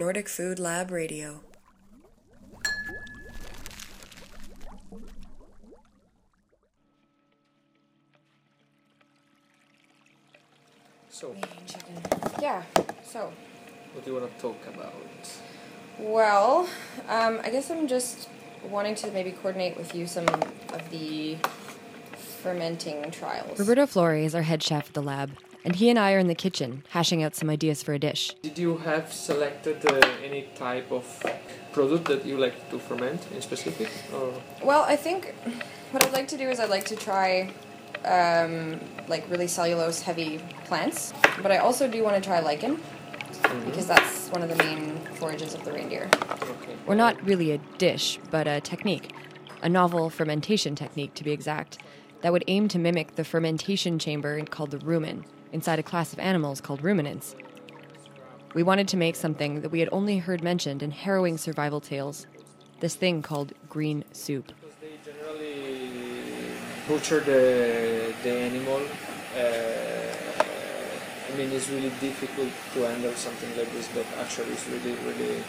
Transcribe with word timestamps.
Nordic 0.00 0.30
Food 0.30 0.58
Lab 0.58 0.90
Radio. 0.90 1.42
So, 11.10 11.36
Yeah, 12.40 12.62
so. 13.04 13.30
what 13.92 14.02
do 14.02 14.10
you 14.10 14.18
want 14.18 14.34
to 14.34 14.40
talk 14.40 14.56
about? 14.68 14.94
Well, 15.98 16.66
um, 17.06 17.38
I 17.44 17.50
guess 17.50 17.70
I'm 17.70 17.86
just 17.86 18.30
wanting 18.70 18.94
to 18.94 19.10
maybe 19.10 19.32
coordinate 19.32 19.76
with 19.76 19.94
you 19.94 20.06
some 20.06 20.26
of 20.28 20.90
the 20.90 21.36
fermenting 22.42 23.10
trials. 23.10 23.58
Roberto 23.58 23.84
Flore, 23.84 24.14
our 24.34 24.40
head 24.40 24.62
chef 24.62 24.88
at 24.88 24.94
the 24.94 25.02
lab, 25.02 25.32
and 25.64 25.76
he 25.76 25.90
and 25.90 25.98
I 25.98 26.14
are 26.14 26.18
in 26.18 26.26
the 26.26 26.34
kitchen 26.34 26.84
hashing 26.90 27.22
out 27.22 27.34
some 27.34 27.50
ideas 27.50 27.82
for 27.82 27.92
a 27.92 27.98
dish. 27.98 28.34
Did 28.42 28.58
you 28.58 28.78
have 28.78 29.12
selected 29.12 29.84
uh, 29.86 30.00
any 30.24 30.48
type 30.54 30.90
of 30.90 31.04
product 31.72 32.06
that 32.06 32.24
you 32.24 32.36
like 32.36 32.70
to 32.70 32.78
ferment 32.78 33.26
in 33.34 33.42
specific? 33.42 33.88
Or 34.14 34.32
Well, 34.64 34.82
I 34.82 34.96
think 34.96 35.34
what 35.90 36.04
I'd 36.04 36.12
like 36.12 36.28
to 36.28 36.36
do 36.36 36.48
is 36.48 36.60
I'd 36.60 36.70
like 36.70 36.86
to 36.86 36.96
try 36.96 37.52
um, 38.04 38.80
like 39.08 39.28
really 39.30 39.46
cellulose 39.46 40.00
heavy 40.00 40.38
plants, 40.64 41.12
but 41.42 41.52
I 41.52 41.58
also 41.58 41.88
do 41.88 42.02
want 42.02 42.16
to 42.16 42.22
try 42.22 42.40
lichen 42.40 42.80
because 43.64 43.86
that's 43.86 44.28
one 44.28 44.42
of 44.42 44.48
the 44.48 44.56
main 44.56 44.98
forages 45.14 45.54
of 45.54 45.64
the 45.64 45.72
reindeer. 45.72 46.08
okay. 46.22 46.76
Or 46.86 46.94
not 46.94 47.22
really 47.24 47.52
a 47.52 47.58
dish, 47.78 48.18
but 48.30 48.46
a 48.46 48.60
technique, 48.60 49.12
a 49.62 49.68
novel 49.68 50.10
fermentation 50.10 50.74
technique 50.74 51.14
to 51.14 51.24
be 51.24 51.32
exact, 51.32 51.78
that 52.22 52.32
would 52.32 52.44
aim 52.48 52.68
to 52.68 52.78
mimic 52.78 53.16
the 53.16 53.24
fermentation 53.24 53.98
chamber 53.98 54.40
called 54.44 54.70
the 54.70 54.78
rumen 54.78 55.24
inside 55.52 55.78
a 55.78 55.82
class 55.82 56.12
of 56.12 56.18
animals 56.18 56.60
called 56.60 56.82
ruminants. 56.82 57.34
We 58.54 58.62
wanted 58.62 58.88
to 58.88 58.96
make 58.96 59.16
something 59.16 59.60
that 59.60 59.70
we 59.70 59.80
had 59.80 59.88
only 59.92 60.18
heard 60.18 60.42
mentioned 60.42 60.82
in 60.82 60.90
harrowing 60.90 61.38
survival 61.38 61.80
tales 61.80 62.26
this 62.80 62.94
thing 62.94 63.22
called 63.22 63.52
green 63.68 64.04
soup. 64.12 64.52
They 64.80 64.98
generally 65.04 65.90
butcher 66.88 67.20
the 67.20 68.12
the 68.22 68.32
animal. 68.32 68.80
Uh, 69.36 70.10
I 71.32 71.36
mean, 71.36 71.52
it's 71.52 71.68
really 71.70 71.92
difficult 72.00 72.50
to 72.74 72.80
handle 72.88 73.12
something 73.12 73.56
like 73.56 73.70
this, 73.72 73.88
but 73.94 74.06
actually, 74.18 74.52
it's 74.52 74.66
really 74.68 74.96
really 75.06 75.44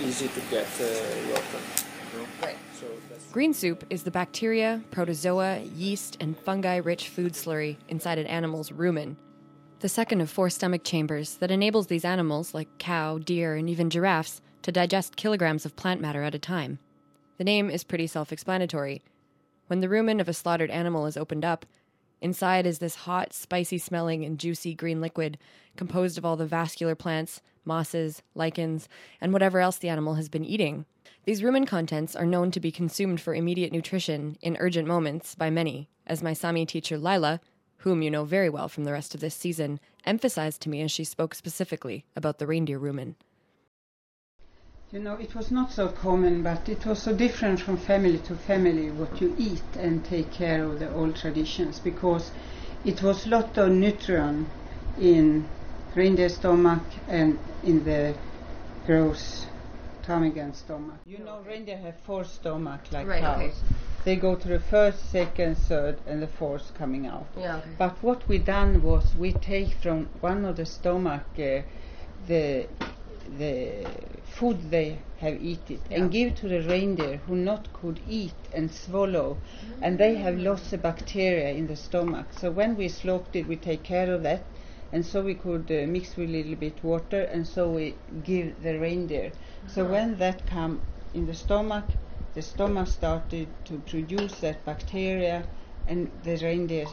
easy 0.00 0.28
to 0.28 0.40
get 0.50 0.68
uh, 0.80 1.32
rotten. 1.32 1.81
You 2.12 2.18
know? 2.18 2.26
Right. 2.42 2.56
So 2.78 2.86
Green 3.32 3.54
soup 3.54 3.84
is 3.88 4.02
the 4.02 4.10
bacteria, 4.10 4.82
protozoa, 4.90 5.60
yeast, 5.60 6.16
and 6.20 6.38
fungi 6.38 6.76
rich 6.76 7.08
food 7.08 7.32
slurry 7.32 7.76
inside 7.88 8.18
an 8.18 8.26
animal's 8.26 8.70
rumen, 8.70 9.16
the 9.80 9.88
second 9.88 10.20
of 10.20 10.30
four 10.30 10.48
stomach 10.50 10.84
chambers 10.84 11.36
that 11.36 11.50
enables 11.50 11.88
these 11.88 12.04
animals, 12.04 12.54
like 12.54 12.78
cow, 12.78 13.18
deer, 13.18 13.56
and 13.56 13.68
even 13.68 13.90
giraffes, 13.90 14.40
to 14.62 14.70
digest 14.70 15.16
kilograms 15.16 15.64
of 15.64 15.74
plant 15.74 16.00
matter 16.00 16.22
at 16.22 16.34
a 16.34 16.38
time. 16.38 16.78
The 17.38 17.44
name 17.44 17.68
is 17.68 17.82
pretty 17.82 18.06
self 18.06 18.32
explanatory. 18.32 19.02
When 19.66 19.80
the 19.80 19.88
rumen 19.88 20.20
of 20.20 20.28
a 20.28 20.34
slaughtered 20.34 20.70
animal 20.70 21.06
is 21.06 21.16
opened 21.16 21.44
up, 21.44 21.66
inside 22.20 22.66
is 22.66 22.78
this 22.78 22.94
hot, 22.94 23.32
spicy 23.32 23.78
smelling, 23.78 24.24
and 24.24 24.38
juicy 24.38 24.74
green 24.74 25.00
liquid 25.00 25.38
composed 25.76 26.18
of 26.18 26.24
all 26.24 26.36
the 26.36 26.46
vascular 26.46 26.94
plants, 26.94 27.40
mosses, 27.64 28.22
lichens, 28.34 28.88
and 29.20 29.32
whatever 29.32 29.58
else 29.58 29.78
the 29.78 29.88
animal 29.88 30.14
has 30.14 30.28
been 30.28 30.44
eating. 30.44 30.84
These 31.24 31.42
rumen 31.42 31.68
contents 31.68 32.16
are 32.16 32.26
known 32.26 32.50
to 32.50 32.58
be 32.58 32.72
consumed 32.72 33.20
for 33.20 33.32
immediate 33.32 33.72
nutrition 33.72 34.36
in 34.42 34.56
urgent 34.58 34.88
moments 34.88 35.36
by 35.36 35.50
many, 35.50 35.88
as 36.04 36.20
my 36.20 36.32
Sami 36.32 36.66
teacher 36.66 36.98
Lila, 36.98 37.40
whom 37.76 38.02
you 38.02 38.10
know 38.10 38.24
very 38.24 38.48
well 38.48 38.68
from 38.68 38.82
the 38.82 38.92
rest 38.92 39.14
of 39.14 39.20
this 39.20 39.36
season, 39.36 39.78
emphasized 40.04 40.60
to 40.62 40.68
me 40.68 40.82
as 40.82 40.90
she 40.90 41.04
spoke 41.04 41.36
specifically 41.36 42.04
about 42.16 42.40
the 42.40 42.46
reindeer 42.48 42.80
rumen. 42.80 43.14
You 44.90 44.98
know, 44.98 45.14
it 45.14 45.36
was 45.36 45.52
not 45.52 45.70
so 45.70 45.86
common, 45.90 46.42
but 46.42 46.68
it 46.68 46.84
was 46.84 47.00
so 47.00 47.14
different 47.14 47.60
from 47.60 47.76
family 47.76 48.18
to 48.18 48.34
family 48.34 48.90
what 48.90 49.20
you 49.20 49.32
eat 49.38 49.62
and 49.78 50.04
take 50.04 50.32
care 50.32 50.64
of 50.64 50.80
the 50.80 50.92
old 50.92 51.14
traditions 51.14 51.78
because 51.78 52.32
it 52.84 53.00
was 53.00 53.28
lot 53.28 53.56
of 53.58 53.70
nutrient 53.70 54.48
in 55.00 55.48
reindeer 55.94 56.28
stomach 56.28 56.82
and 57.06 57.38
in 57.62 57.84
the 57.84 58.12
gross 58.86 59.46
ptarmigan 60.02 60.54
stomach. 60.54 60.96
You 61.06 61.18
know, 61.18 61.40
reindeer 61.46 61.76
have 61.78 61.94
four 62.06 62.24
stomach 62.24 62.80
like 62.90 63.06
Right, 63.06 63.20
cows. 63.20 63.40
okay. 63.40 63.52
They 64.04 64.16
go 64.16 64.34
to 64.34 64.48
the 64.48 64.58
first, 64.58 65.10
second, 65.10 65.56
third, 65.56 65.98
and 66.06 66.20
the 66.20 66.26
fourth 66.26 66.74
coming 66.74 67.06
out. 67.06 67.26
Yeah. 67.38 67.58
Okay. 67.58 67.70
But 67.78 68.02
what 68.02 68.26
we 68.28 68.38
done 68.38 68.82
was 68.82 69.14
we 69.16 69.32
take 69.32 69.74
from 69.74 70.08
one 70.20 70.44
of 70.44 70.56
the 70.56 70.66
stomach 70.66 71.22
uh, 71.38 71.62
the 72.26 72.66
the 73.38 73.86
food 74.24 74.70
they 74.70 74.98
have 75.18 75.40
eaten 75.42 75.78
and 75.90 76.10
give 76.10 76.34
to 76.34 76.48
the 76.48 76.60
reindeer 76.62 77.18
who 77.26 77.36
not 77.36 77.72
could 77.72 78.00
eat 78.08 78.34
and 78.52 78.70
swallow 78.70 79.36
and 79.80 79.98
they 79.98 80.16
have 80.16 80.36
lost 80.38 80.70
the 80.70 80.78
bacteria 80.78 81.50
in 81.50 81.66
the 81.68 81.76
stomach 81.76 82.26
so 82.32 82.50
when 82.50 82.76
we 82.76 82.88
slaughter 82.88 83.42
we 83.48 83.56
take 83.56 83.82
care 83.84 84.12
of 84.12 84.22
that 84.22 84.42
and 84.92 85.04
so 85.04 85.22
we 85.22 85.34
could 85.34 85.70
uh, 85.70 85.86
mix 85.86 86.16
with 86.16 86.28
a 86.28 86.32
little 86.32 86.54
bit 86.56 86.82
water 86.84 87.22
and 87.22 87.46
so 87.46 87.70
we 87.70 87.94
give 88.22 88.62
the 88.62 88.78
reindeer. 88.78 89.32
So 89.66 89.84
when 89.84 90.16
that 90.18 90.46
come 90.46 90.82
in 91.14 91.26
the 91.26 91.34
stomach 91.34 91.84
the 92.34 92.42
stomach 92.42 92.88
started 92.88 93.48
to 93.64 93.78
produce 93.78 94.40
that 94.40 94.64
bacteria 94.64 95.44
and 95.86 96.10
the 96.22 96.36
reindeer 96.36 96.86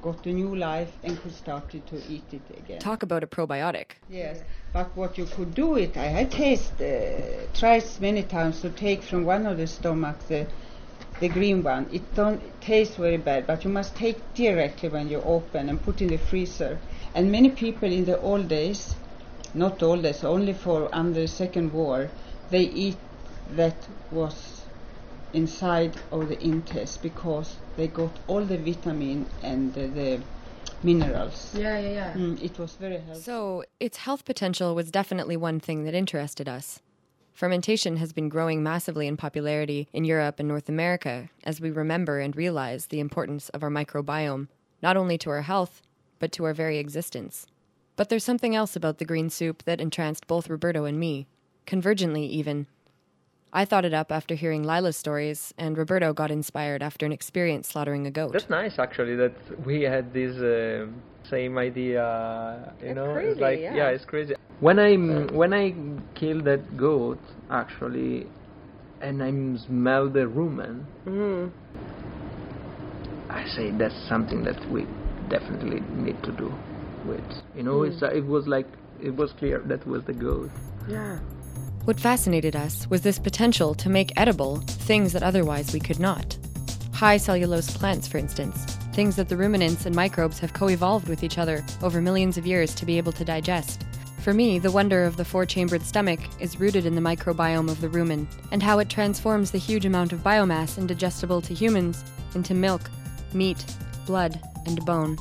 got 0.00 0.26
a 0.26 0.32
new 0.32 0.54
life 0.54 0.92
and 1.02 1.20
could 1.22 1.32
started 1.32 1.86
to 1.86 1.96
eat 2.08 2.26
it 2.32 2.58
again. 2.58 2.80
Talk 2.80 3.02
about 3.02 3.22
a 3.22 3.26
probiotic. 3.26 3.86
Yes, 4.08 4.42
but 4.72 4.96
what 4.96 5.16
you 5.16 5.26
could 5.26 5.54
do 5.54 5.76
it, 5.76 5.96
I 5.96 6.06
had 6.06 6.30
taste, 6.30 6.80
uh, 6.80 7.46
tried 7.54 7.84
many 8.00 8.24
times 8.24 8.60
to 8.62 8.70
take 8.70 9.02
from 9.02 9.24
one 9.24 9.46
of 9.46 9.56
the 9.56 9.66
stomachs 9.66 10.24
the, 10.26 10.46
the 11.20 11.28
green 11.28 11.62
one. 11.62 11.88
It 11.92 12.14
don't 12.14 12.42
taste 12.60 12.96
very 12.96 13.16
bad, 13.16 13.46
but 13.46 13.64
you 13.64 13.70
must 13.70 13.94
take 13.94 14.18
directly 14.34 14.88
when 14.88 15.08
you 15.08 15.20
open 15.22 15.68
and 15.68 15.82
put 15.82 16.00
in 16.02 16.08
the 16.08 16.18
freezer. 16.18 16.78
And 17.14 17.30
many 17.30 17.50
people 17.50 17.92
in 17.92 18.04
the 18.04 18.20
old 18.20 18.48
days, 18.48 18.94
not 19.54 19.82
old 19.82 20.02
days, 20.02 20.24
only 20.24 20.52
for 20.52 20.88
under 20.92 21.20
the 21.20 21.28
Second 21.28 21.72
War, 21.72 22.10
they 22.50 22.62
eat 22.62 22.96
that 23.50 23.76
was 24.10 24.62
inside 25.32 25.96
of 26.10 26.28
the 26.28 26.38
intest 26.40 27.02
because 27.02 27.56
they 27.76 27.88
got 27.88 28.10
all 28.26 28.44
the 28.44 28.58
vitamin 28.58 29.26
and 29.42 29.76
uh, 29.76 29.86
the 29.94 30.20
minerals. 30.82 31.54
Yeah, 31.54 31.78
yeah, 31.78 31.90
yeah. 31.90 32.12
Mm, 32.14 32.42
it 32.42 32.58
was 32.58 32.74
very 32.74 32.98
healthy. 32.98 33.20
So, 33.20 33.64
its 33.80 33.98
health 33.98 34.24
potential 34.24 34.74
was 34.74 34.90
definitely 34.90 35.36
one 35.36 35.60
thing 35.60 35.84
that 35.84 35.94
interested 35.94 36.48
us. 36.48 36.80
Fermentation 37.32 37.96
has 37.96 38.12
been 38.12 38.28
growing 38.28 38.62
massively 38.62 39.06
in 39.06 39.16
popularity 39.16 39.88
in 39.92 40.04
Europe 40.04 40.38
and 40.38 40.48
North 40.48 40.68
America 40.68 41.30
as 41.44 41.60
we 41.60 41.70
remember 41.70 42.20
and 42.20 42.36
realize 42.36 42.86
the 42.86 43.00
importance 43.00 43.48
of 43.50 43.62
our 43.62 43.70
microbiome, 43.70 44.48
not 44.82 44.96
only 44.96 45.16
to 45.18 45.30
our 45.30 45.42
health, 45.42 45.82
but 46.18 46.30
to 46.32 46.44
our 46.44 46.54
very 46.54 46.78
existence. 46.78 47.46
But 47.96 48.08
there's 48.08 48.24
something 48.24 48.54
else 48.54 48.76
about 48.76 48.98
the 48.98 49.04
green 49.04 49.30
soup 49.30 49.64
that 49.64 49.80
entranced 49.80 50.26
both 50.26 50.48
Roberto 50.48 50.84
and 50.84 51.00
me, 51.00 51.26
convergently 51.66 52.26
even. 52.28 52.66
I 53.52 53.64
thought 53.66 53.84
it 53.84 53.92
up 53.92 54.10
after 54.10 54.34
hearing 54.34 54.62
Lila's 54.62 54.96
stories, 54.96 55.52
and 55.58 55.76
Roberto 55.76 56.12
got 56.14 56.30
inspired 56.30 56.82
after 56.82 57.04
an 57.04 57.12
experience 57.12 57.68
slaughtering 57.68 58.06
a 58.06 58.10
goat. 58.10 58.32
That's 58.32 58.48
nice, 58.48 58.78
actually, 58.78 59.14
that 59.16 59.34
we 59.66 59.82
had 59.82 60.14
this 60.14 60.36
uh, 60.38 60.86
same 61.28 61.58
idea. 61.58 62.72
You 62.80 62.88
It's 62.88 62.96
know, 62.96 63.12
crazy, 63.12 63.30
it's 63.32 63.40
like 63.40 63.60
yeah. 63.60 63.88
it's 63.88 64.04
crazy. 64.06 64.34
When 64.60 64.78
I 64.78 64.94
when 65.34 65.52
I 65.52 65.74
killed 66.18 66.44
that 66.46 66.76
goat, 66.78 67.18
actually, 67.50 68.26
and 69.02 69.22
I 69.22 69.30
smell 69.66 70.08
the 70.08 70.20
rumen, 70.20 70.84
Mm-hmm. 71.06 71.50
I 73.30 73.44
say 73.56 73.70
that's 73.70 73.94
something 74.08 74.44
that 74.44 74.60
we 74.70 74.86
definitely 75.28 75.80
need 75.96 76.22
to 76.22 76.32
do 76.32 76.52
with. 77.06 77.24
You 77.56 77.62
know, 77.64 77.82
it's 77.82 78.02
uh, 78.02 78.06
it 78.08 78.24
was 78.24 78.46
like 78.46 78.66
it 79.02 79.14
was 79.14 79.32
clear 79.38 79.60
that 79.66 79.86
was 79.86 80.02
the 80.04 80.12
goat. 80.12 80.50
Yeah. 80.88 81.18
What 81.84 81.98
fascinated 81.98 82.54
us 82.54 82.88
was 82.88 83.00
this 83.00 83.18
potential 83.18 83.74
to 83.74 83.88
make 83.88 84.12
edible 84.16 84.58
things 84.58 85.12
that 85.14 85.24
otherwise 85.24 85.72
we 85.72 85.80
could 85.80 85.98
not. 85.98 86.38
High 86.92 87.16
cellulose 87.16 87.76
plants, 87.76 88.06
for 88.06 88.18
instance, 88.18 88.76
things 88.92 89.16
that 89.16 89.28
the 89.28 89.36
ruminants 89.36 89.84
and 89.84 89.96
microbes 89.96 90.38
have 90.38 90.52
co 90.52 90.68
evolved 90.68 91.08
with 91.08 91.24
each 91.24 91.38
other 91.38 91.64
over 91.82 92.00
millions 92.00 92.38
of 92.38 92.46
years 92.46 92.72
to 92.76 92.86
be 92.86 92.98
able 92.98 93.10
to 93.10 93.24
digest. 93.24 93.84
For 94.20 94.32
me, 94.32 94.60
the 94.60 94.70
wonder 94.70 95.02
of 95.02 95.16
the 95.16 95.24
four 95.24 95.44
chambered 95.44 95.82
stomach 95.82 96.20
is 96.38 96.60
rooted 96.60 96.86
in 96.86 96.94
the 96.94 97.00
microbiome 97.00 97.68
of 97.68 97.80
the 97.80 97.88
rumen 97.88 98.28
and 98.52 98.62
how 98.62 98.78
it 98.78 98.88
transforms 98.88 99.50
the 99.50 99.58
huge 99.58 99.84
amount 99.84 100.12
of 100.12 100.20
biomass 100.20 100.78
indigestible 100.78 101.40
to 101.40 101.52
humans 101.52 102.04
into 102.36 102.54
milk, 102.54 102.82
meat, 103.32 103.64
blood, 104.06 104.40
and 104.66 104.84
bone. 104.86 105.18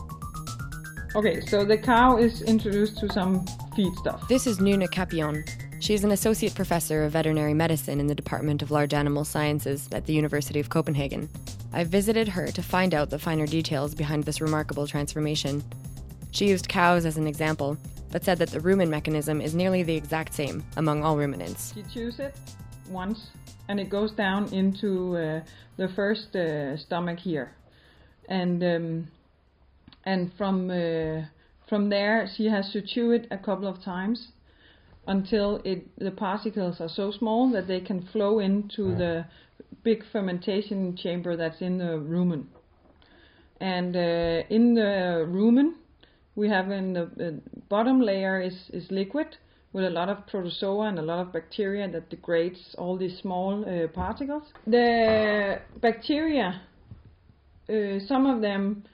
Okay, 1.15 1.41
so 1.41 1.65
the 1.65 1.79
cow 1.79 2.17
is 2.17 2.43
introduced 2.43 2.99
to 2.99 3.11
some 3.11 3.47
feed 3.75 3.95
stuff. 3.95 4.27
This 4.27 4.45
is 4.45 4.59
Nynne 4.59 4.87
Capion. 4.91 5.43
She 5.81 5.95
is 5.95 6.03
an 6.03 6.11
associate 6.11 6.53
professor 6.53 7.05
of 7.05 7.13
veterinary 7.13 7.55
medicine 7.55 7.99
in 7.99 8.05
the 8.05 8.13
Department 8.13 8.61
of 8.61 8.69
Large 8.69 8.93
Animal 8.93 9.25
Sciences 9.25 9.89
at 9.91 10.05
the 10.05 10.13
University 10.13 10.59
of 10.59 10.69
Copenhagen. 10.69 11.27
I 11.73 11.85
visited 11.85 12.27
her 12.27 12.49
to 12.49 12.61
find 12.61 12.93
out 12.93 13.09
the 13.09 13.17
finer 13.17 13.47
details 13.47 13.95
behind 13.95 14.23
this 14.23 14.41
remarkable 14.41 14.85
transformation. 14.85 15.63
She 16.29 16.49
used 16.49 16.69
cows 16.69 17.03
as 17.03 17.17
an 17.17 17.25
example, 17.25 17.77
but 18.11 18.23
said 18.23 18.37
that 18.37 18.49
the 18.49 18.59
rumen 18.59 18.89
mechanism 18.89 19.41
is 19.41 19.55
nearly 19.55 19.81
the 19.81 19.95
exact 19.95 20.35
same 20.35 20.63
among 20.77 21.03
all 21.03 21.17
ruminants. 21.17 21.73
She 21.73 21.81
chews 21.91 22.19
it 22.19 22.35
once, 22.87 23.31
and 23.67 23.79
it 23.79 23.89
goes 23.89 24.11
down 24.11 24.53
into 24.53 25.17
uh, 25.17 25.41
the 25.77 25.89
first 25.95 26.35
uh, 26.35 26.77
stomach 26.77 27.17
here, 27.17 27.55
and 28.29 28.63
um, 28.63 29.07
and 30.05 30.31
from 30.37 30.69
uh, 30.69 31.25
from 31.67 31.89
there 31.89 32.29
she 32.37 32.45
has 32.45 32.71
to 32.73 32.83
chew 32.83 33.13
it 33.13 33.25
a 33.31 33.37
couple 33.39 33.67
of 33.67 33.83
times 33.83 34.27
until 35.07 35.61
it 35.65 35.87
the 35.97 36.11
particles 36.11 36.79
are 36.79 36.89
so 36.89 37.11
small 37.11 37.51
that 37.51 37.67
they 37.67 37.81
can 37.81 38.07
flow 38.11 38.39
into 38.39 38.95
the 38.95 39.25
big 39.83 40.03
fermentation 40.11 40.95
chamber 40.95 41.35
that's 41.35 41.61
in 41.61 41.77
the 41.77 41.97
rumen. 41.97 42.45
And 43.59 43.95
uh, 43.95 44.47
in 44.49 44.73
the 44.73 45.25
rumen, 45.27 45.73
we 46.35 46.49
have 46.49 46.71
in 46.71 46.93
the, 46.93 47.09
the 47.15 47.41
bottom 47.69 48.01
layer 48.01 48.41
is, 48.41 48.55
is 48.73 48.89
liquid 48.89 49.37
with 49.73 49.85
a 49.85 49.89
lot 49.89 50.09
of 50.09 50.25
protozoa 50.27 50.87
and 50.87 50.99
a 50.99 51.01
lot 51.01 51.19
of 51.19 51.31
bacteria 51.31 51.89
that 51.89 52.09
degrades 52.09 52.75
all 52.77 52.97
these 52.97 53.17
small 53.19 53.63
uh, 53.63 53.87
particles. 53.87 54.43
The 54.67 55.61
bacteria, 55.79 56.61
uh, 57.69 57.99
some 58.07 58.25
of 58.25 58.41
them 58.41 58.83
uh, 58.85 58.89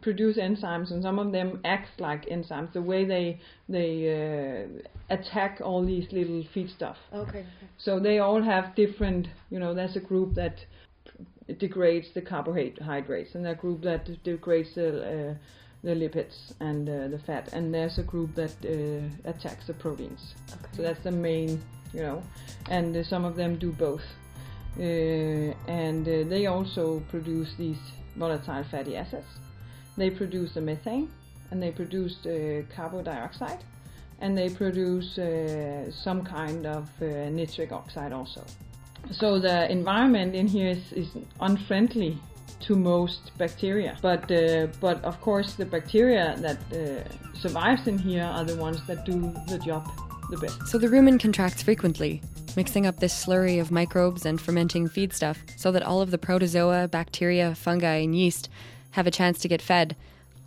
produce 0.00 0.36
enzymes 0.38 0.90
and 0.90 1.02
some 1.02 1.18
of 1.18 1.32
them 1.32 1.60
act 1.64 2.00
like 2.00 2.26
enzymes. 2.26 2.72
The 2.72 2.82
way 2.82 3.04
they 3.04 3.40
they 3.68 4.08
uh, 4.08 5.14
attack 5.14 5.60
all 5.62 5.84
these 5.84 6.10
little 6.12 6.42
feedstuff. 6.54 6.96
Okay. 7.12 7.44
So 7.78 8.00
they 8.00 8.18
all 8.20 8.42
have 8.42 8.74
different. 8.74 9.28
You 9.50 9.58
know, 9.58 9.74
there's 9.74 9.96
a 9.96 10.00
group 10.00 10.34
that 10.34 10.64
degrades 11.58 12.08
the 12.14 12.22
carbohydrates, 12.22 13.34
and 13.34 13.46
a 13.46 13.54
group 13.54 13.82
that 13.82 14.22
degrades 14.24 14.74
the 14.74 14.88
uh, 14.88 15.34
the 15.84 15.94
lipids 15.94 16.52
and 16.60 16.88
uh, 16.88 17.08
the 17.08 17.18
fat, 17.18 17.52
and 17.52 17.74
there's 17.74 17.98
a 17.98 18.02
group 18.02 18.34
that 18.34 18.54
uh, 18.64 19.28
attacks 19.28 19.66
the 19.66 19.74
proteins. 19.74 20.34
Okay. 20.52 20.76
So 20.76 20.82
that's 20.82 21.02
the 21.04 21.10
main, 21.10 21.60
you 21.92 22.02
know, 22.02 22.22
and 22.70 22.96
uh, 22.96 23.04
some 23.04 23.24
of 23.24 23.36
them 23.36 23.58
do 23.58 23.72
both. 23.72 24.04
Uh, 24.78 25.52
and 25.68 26.08
uh, 26.08 26.26
they 26.30 26.46
also 26.46 27.02
produce 27.10 27.54
these 27.58 27.76
volatile 28.16 28.64
fatty 28.64 28.96
acids. 28.96 29.26
They 29.96 30.10
produce 30.10 30.54
the 30.54 30.60
methane, 30.60 31.10
and 31.50 31.62
they 31.62 31.70
produce 31.70 32.24
uh, 32.26 32.62
carbon 32.74 33.04
dioxide, 33.04 33.62
and 34.20 34.36
they 34.36 34.48
produce 34.48 35.18
uh, 35.18 35.90
some 35.90 36.24
kind 36.24 36.66
of 36.66 36.88
uh, 37.02 37.28
nitric 37.30 37.72
oxide 37.72 38.12
also. 38.12 38.42
So 39.10 39.38
the 39.38 39.70
environment 39.70 40.34
in 40.34 40.46
here 40.46 40.70
is, 40.70 40.92
is 40.92 41.08
unfriendly 41.40 42.18
to 42.60 42.76
most 42.76 43.32
bacteria, 43.38 43.96
but 44.00 44.30
uh, 44.30 44.68
but 44.80 45.02
of 45.04 45.20
course 45.20 45.54
the 45.54 45.66
bacteria 45.66 46.36
that 46.38 46.60
uh, 46.72 46.78
survives 47.34 47.86
in 47.88 47.98
here 47.98 48.24
are 48.24 48.44
the 48.44 48.56
ones 48.56 48.86
that 48.86 49.04
do 49.04 49.34
the 49.48 49.58
job 49.58 49.90
the 50.32 50.38
best. 50.38 50.66
So 50.66 50.78
the 50.78 50.88
rumen 50.88 51.20
contracts 51.20 51.62
frequently, 51.62 52.20
mixing 52.56 52.86
up 52.86 52.96
this 52.98 53.14
slurry 53.14 53.60
of 53.60 53.70
microbes 53.70 54.26
and 54.26 54.40
fermenting 54.40 54.88
feedstuff 54.88 55.36
so 55.56 55.70
that 55.72 55.82
all 55.82 56.00
of 56.00 56.10
the 56.10 56.18
protozoa, 56.18 56.88
bacteria, 56.88 57.54
fungi, 57.54 57.96
and 57.96 58.16
yeast 58.16 58.48
have 58.92 59.06
a 59.06 59.10
chance 59.10 59.38
to 59.40 59.48
get 59.48 59.62
fed, 59.62 59.94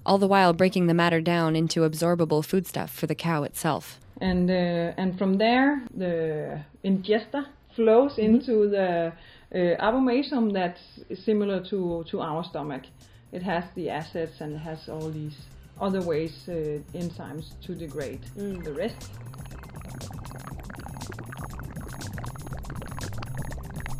all 0.05 0.17
the 0.17 0.27
while 0.27 0.53
breaking 0.53 0.87
the 0.87 0.93
matter 0.93 1.21
down 1.21 1.55
into 1.55 1.81
absorbable 1.81 2.43
foodstuff 2.43 2.91
for 2.91 3.07
the 3.07 3.15
cow 3.15 3.43
itself. 3.43 3.99
and 4.21 4.49
uh, 4.49 5.01
and 5.01 5.17
from 5.17 5.37
there 5.37 5.81
the 5.97 6.59
ingesta 6.83 7.45
flows 7.75 8.17
into 8.17 8.69
the 8.69 9.11
uh, 9.53 9.87
abomasum 9.87 10.53
that's 10.53 10.83
similar 11.25 11.59
to 11.69 12.03
to 12.09 12.21
our 12.21 12.43
stomach. 12.43 12.83
It 13.31 13.43
has 13.43 13.63
the 13.75 13.89
acids 13.89 14.35
and 14.39 14.53
it 14.55 14.59
has 14.59 14.87
all 14.87 15.09
these 15.09 15.37
other 15.81 16.01
ways 16.01 16.33
uh, 16.47 16.53
enzymes 16.93 17.47
to 17.65 17.75
degrade 17.75 18.21
the 18.35 18.73
rest. 18.73 19.09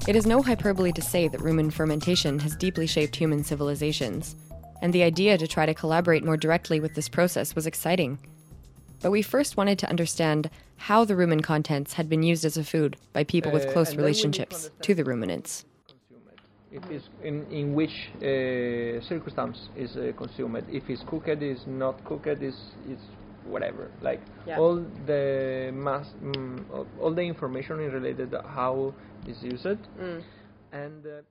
It 0.07 0.15
is 0.15 0.27
no 0.27 0.43
hyperbole 0.43 0.91
to 0.91 1.01
say 1.01 1.27
that 1.27 1.41
rumen 1.41 1.73
fermentation 1.73 2.37
has 2.39 2.55
deeply 2.55 2.85
shaped 2.85 3.15
human 3.15 3.43
civilizations, 3.43 4.35
and 4.81 4.93
the 4.93 5.01
idea 5.01 5.35
to 5.37 5.47
try 5.47 5.65
to 5.65 5.73
collaborate 5.73 6.23
more 6.23 6.37
directly 6.37 6.79
with 6.79 6.93
this 6.93 7.09
process 7.09 7.55
was 7.55 7.65
exciting. 7.65 8.19
But 9.01 9.09
we 9.09 9.23
first 9.23 9.57
wanted 9.57 9.79
to 9.79 9.89
understand 9.89 10.49
how 10.77 11.05
the 11.05 11.15
rumen 11.15 11.41
contents 11.41 11.93
had 11.93 12.07
been 12.07 12.21
used 12.21 12.45
as 12.45 12.55
a 12.55 12.63
food 12.63 12.97
by 13.13 13.23
people 13.23 13.51
with 13.51 13.65
Uh, 13.65 13.71
close 13.73 13.91
to 13.91 13.97
relationships 13.97 14.69
to 14.81 14.93
the 14.93 15.03
ruminants. 15.03 15.65
it. 16.71 16.83
It's 16.91 17.09
in, 17.23 17.45
in 17.51 17.73
which 17.73 18.09
uh, 18.17 19.01
circumstance 19.01 19.69
is 19.75 19.95
uh, 19.95 20.11
consumed. 20.17 20.63
If 20.71 20.89
it's 20.89 21.03
cooked, 21.03 21.41
is 21.41 21.65
not 21.65 22.03
cooked, 22.03 22.41
is 22.41 22.57
is 22.87 22.99
whatever. 23.45 23.91
Like 24.01 24.21
Yeah. 24.45 24.59
all 24.59 24.75
the 25.05 25.71
mass, 25.73 26.13
mm, 26.23 26.63
all, 26.73 26.87
all 27.01 27.11
the 27.11 27.21
information 27.23 27.79
is 27.81 27.93
related 27.93 28.31
to 28.31 28.41
how 28.41 28.93
it's 29.27 29.43
used, 29.43 29.65
and 30.71 31.05
uh, 31.05 31.21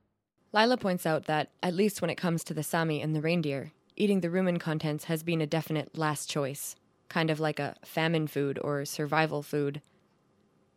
Lila 0.53 0.77
points 0.77 1.05
out 1.05 1.25
that, 1.25 1.51
at 1.63 1.75
least 1.75 2.01
when 2.01 2.11
it 2.11 2.15
comes 2.17 2.45
to 2.45 2.55
the 2.55 2.63
Sami 2.63 3.01
and 3.03 3.15
the 3.15 3.21
reindeer, 3.21 3.73
eating 3.97 4.21
the 4.21 4.29
rumen 4.29 4.61
contents 4.61 5.05
has 5.05 5.25
been 5.25 5.41
a 5.41 5.47
definite 5.47 5.99
last 5.99 6.31
choice, 6.31 6.77
kind 7.09 7.29
of 7.29 7.41
like 7.41 7.59
a 7.59 7.75
famine 7.85 8.29
food 8.29 8.59
or 8.63 8.85
survival 8.85 9.43
food. 9.43 9.83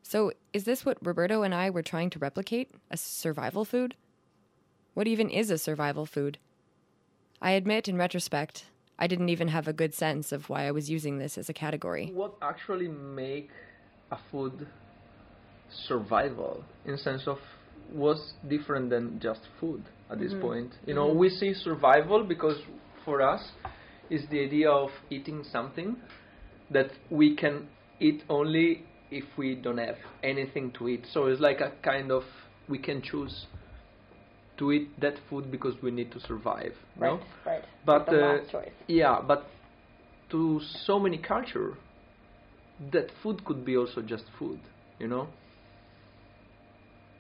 So, 0.02 0.32
is 0.52 0.64
this 0.64 0.84
what 0.86 1.06
Roberto 1.06 1.44
and 1.44 1.54
I 1.54 1.70
were 1.70 1.84
trying 1.84 2.10
to 2.12 2.20
replicate? 2.20 2.72
A 2.90 2.98
survival 2.98 3.66
food? 3.66 3.96
What 4.96 5.08
even 5.08 5.30
is 5.30 5.52
a 5.52 5.58
survival 5.58 6.06
food? 6.06 6.40
I 7.40 7.52
admit, 7.52 7.88
in 7.88 7.98
retrospect, 7.98 8.66
I 9.00 9.08
didn't 9.08 9.30
even 9.30 9.50
have 9.50 9.68
a 9.68 9.74
good 9.74 9.94
sense 9.94 10.32
of 10.32 10.50
why 10.50 10.68
I 10.68 10.72
was 10.72 10.90
using 10.90 11.20
this 11.20 11.38
as 11.38 11.50
a 11.50 11.54
category. 11.54 12.12
what 12.14 12.34
actually 12.42 12.88
make 12.88 13.50
a 14.12 14.18
food 14.32 14.68
survival 15.88 16.64
in 16.86 16.98
sense 16.98 17.28
of 17.28 17.38
what's 17.92 18.34
different 18.50 18.90
than 18.90 19.20
just 19.20 19.42
food 19.60 19.84
at 20.10 20.20
this 20.20 20.32
mm-hmm. 20.32 20.42
point? 20.42 20.74
You 20.86 20.94
know 20.94 21.10
mm-hmm. 21.10 21.20
we 21.20 21.30
see 21.30 21.54
survival 21.54 22.24
because 22.24 22.58
for 23.06 23.22
us 23.22 23.52
is 24.10 24.24
the 24.32 24.40
idea 24.40 24.70
of 24.70 24.90
eating 25.10 25.44
something 25.52 25.98
that 26.72 26.90
we 27.10 27.36
can 27.36 27.68
eat 28.00 28.24
only 28.30 28.84
if 29.12 29.24
we 29.38 29.56
don't 29.56 29.78
have 29.78 29.98
anything 30.24 30.72
to 30.78 30.90
eat. 30.90 31.06
So 31.14 31.26
it's 31.28 31.40
like 31.40 31.62
a 31.62 31.72
kind 31.84 32.12
of 32.12 32.24
we 32.68 32.78
can 32.78 33.02
choose 33.02 33.46
to 34.58 34.72
eat 34.72 35.00
that 35.00 35.16
food 35.30 35.52
because 35.52 35.82
we 35.82 35.92
need 35.92 36.12
to 36.12 36.20
survive 36.20 36.74
no? 37.00 37.20
right. 37.46 37.64
but 37.86 38.06
the 38.06 38.24
uh, 38.24 38.38
last 38.38 38.56
yeah 38.88 39.22
but 39.22 39.50
to 40.30 40.60
so 40.86 41.00
many 41.00 41.18
culture 41.18 41.76
that 42.92 43.10
food 43.24 43.44
could 43.46 43.66
be 43.66 43.78
also 43.78 44.02
just 44.02 44.26
food 44.38 44.60
you 45.00 45.08
know 45.08 45.28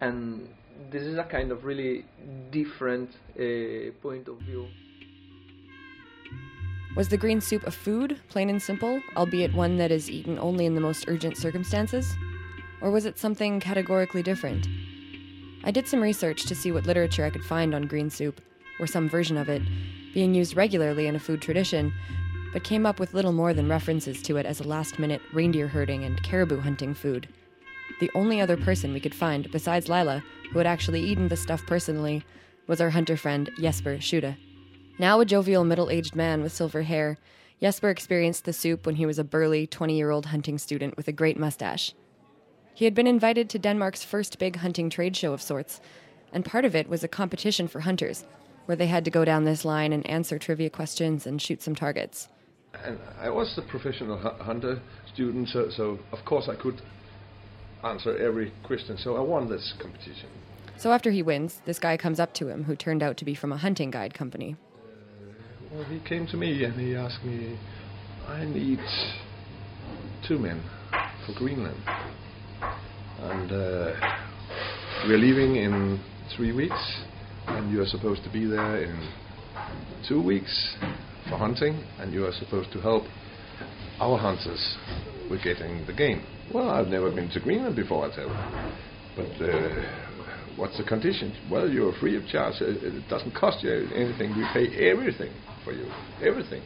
and 0.02 0.48
this 0.92 1.04
is 1.04 1.18
a 1.18 1.24
kind 1.24 1.52
of 1.52 1.64
really 1.66 2.06
different 2.52 3.10
uh, 3.40 3.92
point 4.02 4.28
of 4.28 4.38
view 4.40 4.68
Was 6.98 7.10
the 7.10 7.18
green 7.18 7.42
soup 7.42 7.62
a 7.68 7.70
food, 7.70 8.20
plain 8.28 8.50
and 8.50 8.60
simple, 8.60 9.00
albeit 9.16 9.54
one 9.54 9.78
that 9.78 9.92
is 9.92 10.10
eaten 10.10 10.40
only 10.40 10.66
in 10.66 10.74
the 10.74 10.82
most 10.82 11.06
urgent 11.08 11.38
circumstances? 11.38 12.12
Or 12.82 12.90
was 12.90 13.06
it 13.06 13.20
something 13.20 13.60
categorically 13.60 14.24
different? 14.24 14.68
I 15.64 15.72
did 15.72 15.88
some 15.88 16.02
research 16.02 16.46
to 16.46 16.56
see 16.56 16.72
what 16.72 16.86
literature 16.86 17.26
I 17.26 17.30
could 17.30 17.44
find 17.44 17.74
on 17.74 17.84
green 17.84 18.10
soup, 18.10 18.42
or 18.80 18.88
some 18.88 19.10
version 19.10 19.38
of 19.38 19.50
it, 19.50 19.62
being 20.14 20.34
used 20.34 20.56
regularly 20.56 21.08
in 21.08 21.16
a 21.16 21.20
food 21.20 21.42
tradition, 21.42 21.94
but 22.54 22.64
came 22.64 22.86
up 22.86 23.00
with 23.00 23.14
little 23.14 23.32
more 23.32 23.54
than 23.54 23.70
references 23.70 24.22
to 24.24 24.38
it 24.38 24.46
as 24.46 24.60
a 24.60 24.68
last 24.68 25.00
minute 25.00 25.22
reindeer 25.34 25.68
herding 25.68 26.04
and 26.04 26.24
caribou 26.24 26.60
hunting 26.60 26.94
food. 26.94 27.28
The 28.00 28.12
only 28.14 28.40
other 28.40 28.58
person 28.58 28.94
we 28.94 29.00
could 29.00 29.16
find, 29.16 29.52
besides 29.52 29.90
Lila, 29.90 30.24
who 30.52 30.58
had 30.60 30.68
actually 30.68 31.02
eaten 31.02 31.28
the 31.28 31.38
stuff 31.38 31.66
personally, 31.66 32.24
was 32.68 32.80
our 32.80 32.92
hunter 32.92 33.18
friend 33.18 33.50
Jesper 33.60 33.98
Schutte. 33.98 34.38
Now 35.00 35.20
a 35.20 35.26
jovial 35.26 35.64
middle 35.64 35.90
aged 35.90 36.16
man 36.16 36.42
with 36.42 36.54
silver 36.54 36.84
hair, 36.84 37.18
Jesper 37.62 37.90
experienced 37.90 38.46
the 38.46 38.54
soup 38.54 38.86
when 38.86 38.96
he 38.96 39.06
was 39.06 39.18
a 39.18 39.24
burly 39.24 39.66
20 39.66 39.96
year 39.96 40.12
old 40.12 40.28
hunting 40.28 40.58
student 40.58 40.96
with 40.96 41.08
a 41.08 41.12
great 41.12 41.40
mustache. 41.40 41.94
He 42.78 42.86
had 42.86 42.94
been 42.94 43.08
invited 43.08 43.50
to 43.50 43.58
Denmark's 43.58 44.04
first 44.04 44.38
big 44.38 44.58
hunting 44.58 44.92
trade 44.92 45.18
show 45.18 45.34
of 45.34 45.42
sorts, 45.42 45.82
and 46.32 46.46
part 46.46 46.64
of 46.64 46.76
it 46.76 46.88
was 46.88 47.04
a 47.04 47.08
competition 47.08 47.68
for 47.68 47.80
hunters, 47.80 48.24
where 48.68 48.76
they 48.76 48.86
had 48.86 49.04
to 49.06 49.10
go 49.10 49.26
down 49.26 49.46
this 49.46 49.66
line 49.66 49.94
and 49.94 50.08
answer 50.08 50.38
trivia 50.38 50.70
questions 50.70 51.26
and 51.26 51.42
shoot 51.42 51.64
some 51.64 51.74
targets. 51.74 52.28
And 52.86 53.00
I 53.20 53.32
was 53.32 53.58
a 53.58 53.64
professional 53.64 54.20
hunter 54.20 54.80
student, 55.12 55.50
so, 55.50 55.72
so 55.72 55.98
of 56.12 56.24
course 56.24 56.48
I 56.48 56.54
could 56.54 56.80
answer 57.84 58.16
every 58.16 58.54
question. 58.62 58.96
So 59.00 59.18
I 59.18 59.22
won 59.22 59.50
this 59.50 59.74
competition. 59.82 60.30
So 60.78 60.92
after 60.92 61.10
he 61.10 61.24
wins, 61.24 61.62
this 61.66 61.80
guy 61.80 61.98
comes 61.98 62.20
up 62.20 62.36
to 62.36 62.48
him 62.48 62.66
who 62.66 62.76
turned 62.76 63.02
out 63.02 63.18
to 63.18 63.26
be 63.26 63.34
from 63.34 63.52
a 63.52 63.58
hunting 63.58 63.90
guide 63.90 64.14
company. 64.14 64.56
Uh, 64.56 65.34
well, 65.72 65.84
he 65.86 65.98
came 66.02 66.28
to 66.28 66.38
me 66.38 66.64
and 66.64 66.80
he 66.80 66.96
asked 66.96 67.24
me, 67.24 67.58
I 68.28 68.46
need 68.46 68.82
two 70.28 70.38
men 70.38 70.62
for 71.26 71.34
Greenland. 71.34 71.82
And 73.20 73.52
uh, 73.52 73.94
we're 75.08 75.18
leaving 75.18 75.56
in 75.56 76.00
three 76.36 76.52
weeks, 76.52 77.02
and 77.48 77.72
you're 77.72 77.86
supposed 77.86 78.24
to 78.24 78.32
be 78.32 78.46
there 78.46 78.84
in 78.84 79.10
two 80.08 80.22
weeks 80.22 80.76
for 81.30 81.38
hunting, 81.38 81.84
and 82.00 82.14
you 82.14 82.26
are 82.26 82.34
supposed 82.34 82.72
to 82.74 82.80
help 82.80 83.04
our 84.00 84.18
hunters 84.18 84.78
with 85.30 85.44
getting 85.44 85.86
the 85.88 85.94
game. 85.94 86.24
Well, 86.54 86.70
I've 86.70 86.88
never 86.88 87.12
been 87.12 87.30
to 87.32 87.40
Greenland 87.40 87.76
before, 87.76 88.10
I 88.10 88.16
tell 88.16 88.28
you. 88.28 88.36
But 89.16 89.46
uh, 89.46 89.86
what's 90.56 90.78
the 90.78 90.84
condition? 90.84 91.34
Well, 91.52 91.68
you're 91.68 91.94
free 92.00 92.16
of 92.16 92.28
charge. 92.28 92.62
It, 92.62 92.84
it 92.84 93.10
doesn't 93.10 93.34
cost 93.34 93.64
you 93.64 93.72
anything. 93.96 94.36
We 94.38 94.46
pay 94.54 94.90
everything 94.90 95.32
for 95.64 95.74
you. 95.74 95.92
Everything. 96.24 96.62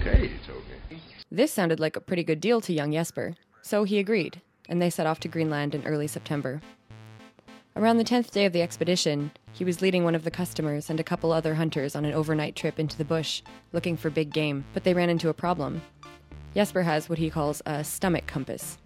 Okay, 0.00 0.28
he 0.28 0.46
told 0.46 0.64
me. 0.64 1.00
This 1.30 1.52
sounded 1.52 1.80
like 1.80 1.96
a 1.96 2.00
pretty 2.00 2.24
good 2.24 2.40
deal 2.40 2.60
to 2.62 2.72
young 2.72 2.92
Jesper, 2.92 3.36
so 3.62 3.84
he 3.84 3.98
agreed, 3.98 4.42
and 4.68 4.80
they 4.80 4.90
set 4.90 5.06
off 5.06 5.20
to 5.20 5.28
Greenland 5.28 5.74
in 5.74 5.86
early 5.86 6.06
September. 6.06 6.60
Around 7.76 7.98
the 7.98 8.04
10th 8.04 8.30
day 8.30 8.46
of 8.46 8.54
the 8.54 8.62
expedition, 8.62 9.32
he 9.52 9.64
was 9.64 9.82
leading 9.82 10.02
one 10.02 10.14
of 10.14 10.24
the 10.24 10.30
customers 10.30 10.88
and 10.88 10.98
a 10.98 11.04
couple 11.04 11.30
other 11.30 11.54
hunters 11.54 11.94
on 11.94 12.06
an 12.06 12.14
overnight 12.14 12.56
trip 12.56 12.78
into 12.78 12.96
the 12.96 13.04
bush, 13.04 13.42
looking 13.72 13.96
for 13.96 14.08
big 14.08 14.32
game, 14.32 14.64
but 14.72 14.84
they 14.84 14.94
ran 14.94 15.10
into 15.10 15.28
a 15.28 15.34
problem. 15.34 15.82
Jesper 16.54 16.82
has 16.82 17.10
what 17.10 17.18
he 17.18 17.28
calls 17.28 17.60
a 17.66 17.84
stomach 17.84 18.26
compass. 18.26 18.78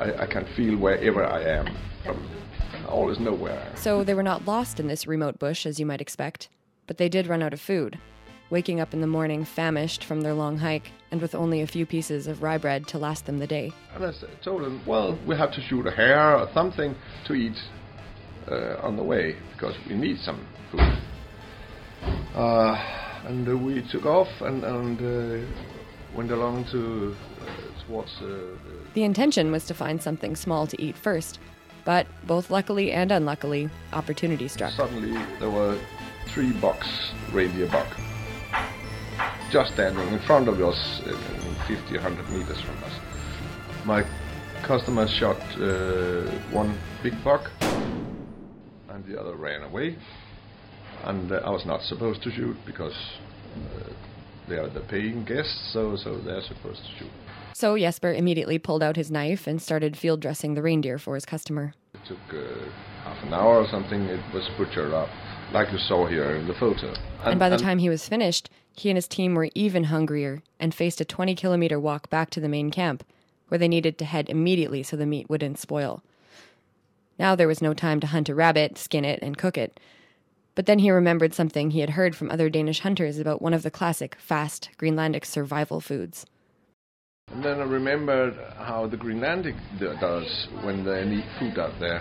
I, 0.00 0.12
I 0.14 0.26
can 0.26 0.44
feel 0.56 0.76
wherever 0.76 1.24
I 1.24 1.42
am. 1.42 1.68
From, 2.04 2.28
I 2.72 2.88
always 2.88 3.20
know 3.20 3.32
where 3.32 3.52
I 3.52 3.68
am. 3.68 3.76
So 3.76 4.02
they 4.02 4.14
were 4.14 4.22
not 4.24 4.46
lost 4.46 4.80
in 4.80 4.88
this 4.88 5.06
remote 5.06 5.38
bush, 5.38 5.64
as 5.64 5.78
you 5.78 5.86
might 5.86 6.00
expect, 6.00 6.48
but 6.88 6.98
they 6.98 7.08
did 7.08 7.28
run 7.28 7.40
out 7.40 7.52
of 7.52 7.60
food, 7.60 8.00
waking 8.54 8.78
up 8.80 8.94
in 8.94 9.00
the 9.00 9.06
morning 9.08 9.44
famished 9.44 10.04
from 10.04 10.20
their 10.20 10.32
long 10.32 10.56
hike 10.56 10.92
and 11.10 11.20
with 11.20 11.34
only 11.34 11.60
a 11.60 11.66
few 11.66 11.84
pieces 11.84 12.28
of 12.28 12.40
rye 12.40 12.56
bread 12.56 12.86
to 12.86 12.96
last 12.96 13.26
them 13.26 13.40
the 13.40 13.48
day. 13.48 13.72
And 13.96 14.06
I 14.06 14.12
told 14.44 14.62
him, 14.62 14.80
well, 14.86 15.18
we 15.26 15.34
have 15.34 15.50
to 15.54 15.60
shoot 15.60 15.84
a 15.88 15.90
hare 15.90 16.38
or 16.38 16.48
something 16.54 16.94
to 17.26 17.34
eat 17.34 17.58
uh, 18.48 18.76
on 18.80 18.96
the 18.96 19.02
way 19.02 19.34
because 19.54 19.74
we 19.88 19.96
need 19.96 20.18
some 20.20 20.46
food. 20.70 20.98
Uh, 22.36 22.76
and 23.24 23.48
uh, 23.48 23.56
we 23.56 23.82
took 23.90 24.06
off 24.06 24.28
and, 24.42 24.62
and 24.62 25.00
uh, 25.00 25.44
went 26.14 26.30
along 26.30 26.64
to 26.70 27.16
uh, 27.40 27.84
towards 27.84 28.12
uh, 28.20 28.26
the 28.26 28.56
The 28.94 29.02
intention 29.02 29.50
was 29.50 29.66
to 29.66 29.74
find 29.74 30.00
something 30.00 30.36
small 30.36 30.68
to 30.68 30.80
eat 30.80 30.96
first, 30.96 31.40
but 31.84 32.06
both 32.24 32.50
luckily 32.52 32.92
and 32.92 33.10
unluckily, 33.10 33.68
opportunity 33.92 34.46
struck. 34.46 34.70
Suddenly 34.74 35.20
there 35.40 35.50
were 35.50 35.76
three 36.28 36.52
bucks, 36.52 36.88
reindeer 37.32 37.66
buck, 37.66 37.88
just 39.54 39.74
standing 39.74 40.08
in 40.08 40.18
front 40.26 40.48
of 40.48 40.60
us, 40.60 41.00
uh, 41.06 41.64
50, 41.68 41.94
100 41.94 42.28
meters 42.30 42.60
from 42.60 42.76
us. 42.82 42.92
My 43.84 44.02
customer 44.64 45.06
shot 45.06 45.36
uh, 45.62 46.28
one 46.50 46.76
big 47.04 47.14
buck, 47.22 47.52
and 48.88 49.06
the 49.06 49.16
other 49.16 49.36
ran 49.36 49.62
away. 49.62 49.96
And 51.04 51.30
uh, 51.30 51.36
I 51.44 51.50
was 51.50 51.64
not 51.66 51.82
supposed 51.82 52.20
to 52.24 52.32
shoot 52.32 52.56
because 52.66 52.96
uh, 53.54 53.92
they 54.48 54.56
are 54.56 54.68
the 54.68 54.80
paying 54.80 55.24
guests, 55.24 55.70
so 55.72 55.94
so 55.94 56.18
they're 56.18 56.42
supposed 56.42 56.82
to 56.86 56.90
shoot. 56.98 57.12
So 57.52 57.78
Jesper 57.78 58.12
immediately 58.12 58.58
pulled 58.58 58.82
out 58.82 58.96
his 58.96 59.12
knife 59.12 59.46
and 59.46 59.62
started 59.62 59.96
field 59.96 60.18
dressing 60.18 60.54
the 60.54 60.62
reindeer 60.62 60.98
for 60.98 61.14
his 61.14 61.24
customer. 61.24 61.74
Took 62.06 62.18
uh, 62.32 62.68
half 63.04 63.22
an 63.24 63.32
hour 63.32 63.60
or 63.60 63.66
something. 63.68 64.02
It 64.02 64.20
was 64.32 64.48
butchered 64.58 64.92
up, 64.92 65.08
like 65.52 65.72
you 65.72 65.78
saw 65.78 66.06
here 66.06 66.36
in 66.36 66.46
the 66.46 66.54
photo. 66.54 66.94
And 67.24 67.38
by 67.38 67.48
the 67.48 67.56
time 67.56 67.78
he 67.78 67.88
was 67.88 68.08
finished, 68.08 68.50
he 68.76 68.90
and 68.90 68.96
his 68.96 69.08
team 69.08 69.34
were 69.34 69.48
even 69.54 69.84
hungrier 69.84 70.42
and 70.60 70.74
faced 70.74 71.00
a 71.00 71.04
20 71.04 71.34
kilometer 71.34 71.80
walk 71.80 72.10
back 72.10 72.30
to 72.30 72.40
the 72.40 72.48
main 72.48 72.70
camp, 72.70 73.04
where 73.48 73.58
they 73.58 73.68
needed 73.68 73.96
to 73.98 74.04
head 74.04 74.28
immediately 74.28 74.82
so 74.82 74.96
the 74.96 75.06
meat 75.06 75.30
wouldn't 75.30 75.58
spoil. 75.58 76.02
Now 77.18 77.34
there 77.34 77.48
was 77.48 77.62
no 77.62 77.74
time 77.74 78.00
to 78.00 78.08
hunt 78.08 78.28
a 78.28 78.34
rabbit, 78.34 78.76
skin 78.76 79.04
it, 79.04 79.20
and 79.22 79.38
cook 79.38 79.56
it. 79.56 79.78
But 80.54 80.66
then 80.66 80.80
he 80.80 80.90
remembered 80.90 81.34
something 81.34 81.70
he 81.70 81.80
had 81.80 81.90
heard 81.90 82.14
from 82.14 82.30
other 82.30 82.48
Danish 82.48 82.80
hunters 82.80 83.18
about 83.18 83.42
one 83.42 83.54
of 83.54 83.62
the 83.62 83.70
classic, 83.70 84.16
fast 84.16 84.70
Greenlandic 84.78 85.24
survival 85.24 85.80
foods. 85.80 86.26
And 87.34 87.44
then 87.44 87.60
I 87.60 87.64
remembered 87.64 88.34
how 88.58 88.86
the 88.86 88.96
Greenlandic 88.96 89.56
does 90.00 90.48
when 90.62 90.84
they 90.84 91.04
need 91.04 91.24
food 91.40 91.58
out 91.58 91.72
there. 91.80 92.00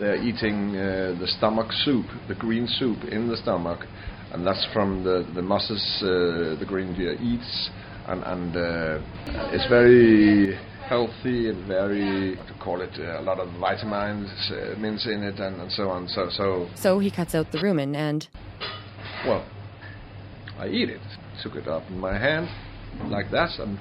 They're 0.00 0.16
eating 0.16 0.76
uh, 0.76 1.16
the 1.20 1.28
stomach 1.38 1.70
soup, 1.84 2.06
the 2.26 2.34
green 2.34 2.66
soup 2.66 3.04
in 3.04 3.28
the 3.28 3.36
stomach, 3.36 3.86
and 4.32 4.44
that's 4.44 4.66
from 4.72 5.04
the 5.04 5.24
the 5.32 5.42
mosses 5.42 5.80
uh, 6.02 6.58
the 6.58 6.66
reindeer 6.68 7.12
eats, 7.12 7.70
and 8.08 8.24
and 8.24 8.56
uh, 8.56 9.52
it's 9.52 9.68
very 9.68 10.58
healthy 10.88 11.50
and 11.50 11.68
very 11.68 12.34
what 12.34 12.48
to 12.48 12.54
call 12.54 12.80
it 12.80 12.90
uh, 12.98 13.20
a 13.20 13.22
lot 13.22 13.38
of 13.38 13.48
vitamins, 13.60 14.28
uh, 14.50 14.76
mints 14.80 15.06
in 15.06 15.22
it, 15.22 15.38
and, 15.38 15.60
and 15.60 15.70
so 15.70 15.88
on. 15.88 16.08
So 16.08 16.28
so 16.30 16.68
So 16.74 16.98
he 16.98 17.12
cuts 17.12 17.36
out 17.36 17.52
the 17.52 17.58
rumen 17.58 17.94
and, 17.94 18.26
well, 19.24 19.46
I 20.58 20.66
eat 20.66 20.90
it. 20.90 21.00
Took 21.44 21.54
it 21.54 21.68
up 21.68 21.88
in 21.88 21.98
my 22.00 22.18
hand 22.18 22.48
like 23.08 23.30
that 23.30 23.50
and 23.58 23.78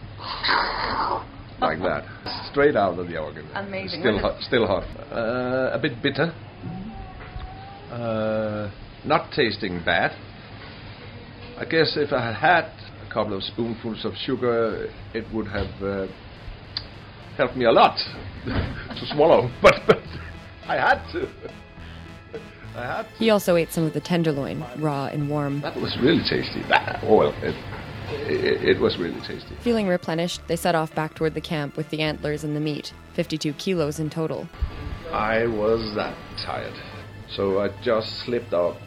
like 1.62 1.80
that, 1.80 2.04
straight 2.52 2.76
out 2.76 3.00
of 3.00 3.08
the 3.08 3.18
organ. 3.18 3.48
Amazing. 3.56 4.02
Still 4.02 4.20
hot. 4.20 4.42
Still 4.42 4.68
hot. 4.68 4.84
Uh, 5.12 5.72
a 5.74 5.80
bit 5.80 6.02
bitter. 6.02 6.34
Uh, 7.92 8.70
not 9.06 9.32
tasting 9.32 9.82
bad. 9.86 10.12
I 11.58 11.66
guess 11.66 11.96
if 11.96 12.12
I 12.12 12.32
had 12.32 12.36
had 12.36 12.66
a 13.08 13.14
couple 13.14 13.38
of 13.38 13.44
spoonfuls 13.44 14.04
of 14.06 14.14
sugar, 14.26 14.90
it 15.14 15.26
would 15.34 15.48
have 15.48 15.84
uh, 15.84 16.08
helped 17.38 17.56
me 17.56 17.66
a 17.66 17.72
lot 17.72 17.96
to 18.46 19.06
swallow. 19.14 19.50
But, 19.62 19.76
but 19.88 20.00
I 20.68 20.76
had 20.76 21.12
to. 21.14 21.30
I 22.76 22.98
had 22.98 23.04
to. 23.04 23.10
he 23.18 23.30
also 23.30 23.56
ate 23.56 23.72
some 23.72 23.86
of 23.86 23.94
the 23.94 24.02
tenderloin, 24.02 24.66
raw 24.80 25.06
and 25.06 25.30
warm. 25.30 25.62
That 25.62 25.76
was 25.76 25.96
really 26.02 26.24
tasty. 26.28 26.64
That 26.70 27.02
oh 27.04 27.18
well, 27.18 27.34
it, 27.44 27.54
it, 28.14 28.64
it 28.64 28.80
was 28.80 28.98
really 28.98 29.20
tasty. 29.22 29.56
Feeling 29.62 29.88
replenished, 29.88 30.42
they 30.48 30.56
set 30.56 30.76
off 30.76 30.94
back 30.96 31.16
toward 31.16 31.34
the 31.34 31.42
camp 31.42 31.78
with 31.78 31.90
the 31.90 32.02
antlers 32.02 32.44
and 32.44 32.56
the 32.56 32.60
meat, 32.60 32.94
52 33.14 33.54
kilos 33.54 34.00
in 34.00 34.10
total. 34.10 34.48
I 35.12 35.46
was 35.46 35.94
that 35.96 36.16
tired, 36.46 36.74
so 37.36 37.60
I 37.60 37.70
just 37.84 38.08
slipped 38.26 38.54
out 38.54 38.78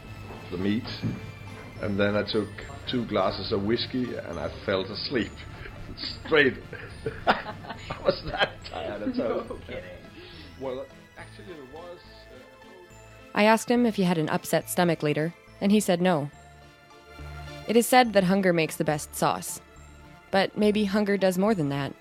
the 0.50 0.56
meat, 0.56 0.88
and 1.83 1.99
then 1.99 2.16
I 2.16 2.23
took 2.23 2.49
two 2.90 3.04
glasses 3.06 3.52
of 3.52 3.64
whiskey, 3.64 4.14
and 4.16 4.38
I 4.38 4.50
fell 4.64 4.83
asleep 4.83 5.33
straight. 5.97 6.54
I 7.26 7.97
was 8.04 8.23
that 8.30 8.50
tired. 8.71 9.02
and 9.02 9.16
So, 9.16 9.59
Well, 10.61 10.87
actually, 11.18 11.54
it 11.54 11.75
was. 11.75 11.99
Uh, 12.30 12.59
I 13.35 13.45
asked 13.45 13.71
him 13.71 13.87
if 13.87 13.97
he 13.97 14.02
had 14.04 14.18
an 14.18 14.28
upset 14.28 14.68
stomach 14.68 15.02
later, 15.02 15.35
and 15.61 15.71
he 15.73 15.80
said 15.80 16.00
no. 16.00 16.30
It 17.69 17.77
is 17.77 17.87
said 17.87 18.13
that 18.13 18.25
hunger 18.25 18.53
makes 18.53 18.77
the 18.77 18.85
best 18.85 19.15
sauce. 19.15 19.61
But 20.31 20.57
maybe 20.57 20.85
hunger 20.85 21.17
does 21.17 21.39
more 21.39 21.55
than 21.55 21.69
that. 21.71 21.93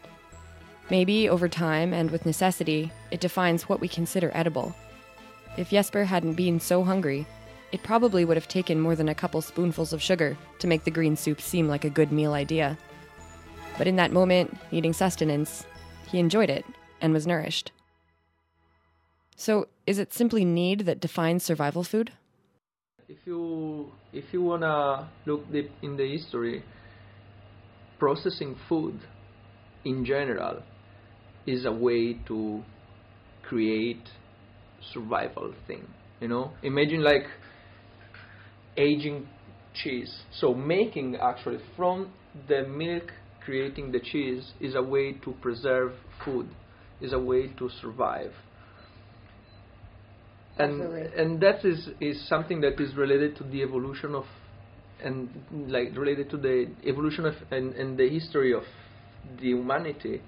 Maybe, 0.90 1.28
over 1.28 1.50
time 1.50 1.94
and 1.94 2.12
with 2.12 2.26
necessity, 2.26 2.92
it 3.10 3.20
defines 3.20 3.68
what 3.68 3.80
we 3.80 3.88
consider 3.88 4.32
edible. 4.34 4.76
If 5.58 5.70
Jesper 5.70 6.04
hadn't 6.04 6.34
been 6.34 6.60
so 6.60 6.84
hungry, 6.84 7.26
it 7.72 7.82
probably 7.82 8.24
would 8.24 8.38
have 8.38 8.48
taken 8.48 8.80
more 8.80 8.96
than 8.96 9.10
a 9.10 9.16
couple 9.16 9.42
spoonfuls 9.42 9.94
of 9.94 10.02
sugar 10.02 10.38
to 10.60 10.68
make 10.68 10.84
the 10.84 10.92
green 10.92 11.16
soup 11.16 11.42
seem 11.42 11.68
like 11.68 11.86
a 11.86 11.90
good 11.90 12.12
meal 12.12 12.34
idea. 12.34 12.78
But 13.78 13.88
in 13.88 13.96
that 13.96 14.12
moment, 14.12 14.56
needing 14.72 14.94
sustenance, 14.94 15.66
he 16.08 16.20
enjoyed 16.20 16.50
it 16.50 16.66
and 17.02 17.14
was 17.14 17.26
nourished. 17.26 17.72
So, 19.36 19.68
is 19.86 20.00
it 20.00 20.14
simply 20.14 20.46
need 20.46 20.82
that 20.82 21.02
defines 21.02 21.44
survival 21.44 21.84
food? 21.84 22.12
If 23.08 23.18
you 23.26 23.92
if 24.14 24.26
you 24.32 24.42
wanna 24.42 25.10
look 25.26 25.52
deep 25.52 25.72
in 25.82 25.98
the 25.98 26.10
history, 26.12 26.64
processing 28.00 28.56
food 28.68 29.00
in 29.84 30.06
general 30.06 30.64
is 31.46 31.66
a 31.66 31.72
way 31.72 32.14
to 32.28 32.64
create 33.44 34.10
survival 34.94 35.54
thing. 35.68 35.88
You 36.20 36.28
know, 36.28 36.52
imagine 36.64 37.04
like 37.04 37.26
aging 38.78 39.28
cheese. 39.74 40.14
So 40.40 40.54
making 40.54 41.18
actually 41.18 41.60
from 41.76 42.12
the 42.48 42.64
milk 42.68 43.12
creating 43.44 43.92
the 43.92 44.00
cheese 44.00 44.54
is 44.60 44.74
a 44.74 44.82
way 44.82 45.14
to 45.14 45.34
preserve 45.42 45.94
food, 46.24 46.48
is 47.00 47.14
a 47.14 47.20
way 47.20 47.48
to 47.60 47.70
survive 47.82 48.32
and 50.58 50.82
Absolutely. 50.82 51.22
and 51.22 51.42
that 51.42 51.66
is 51.66 51.90
is 52.00 52.28
something 52.30 52.62
that 52.62 52.80
is 52.80 52.96
related 52.96 53.36
to 53.38 53.44
the 53.44 53.62
evolution 53.62 54.16
of 54.16 54.26
and 55.04 55.30
like 55.70 55.96
related 55.98 56.30
to 56.30 56.38
the 56.38 56.68
evolution 56.86 57.26
of 57.26 57.34
and, 57.52 57.74
and 57.76 57.98
the 57.98 58.08
history 58.10 58.54
of 58.54 58.64
the 59.40 59.48
humanity 59.48 60.22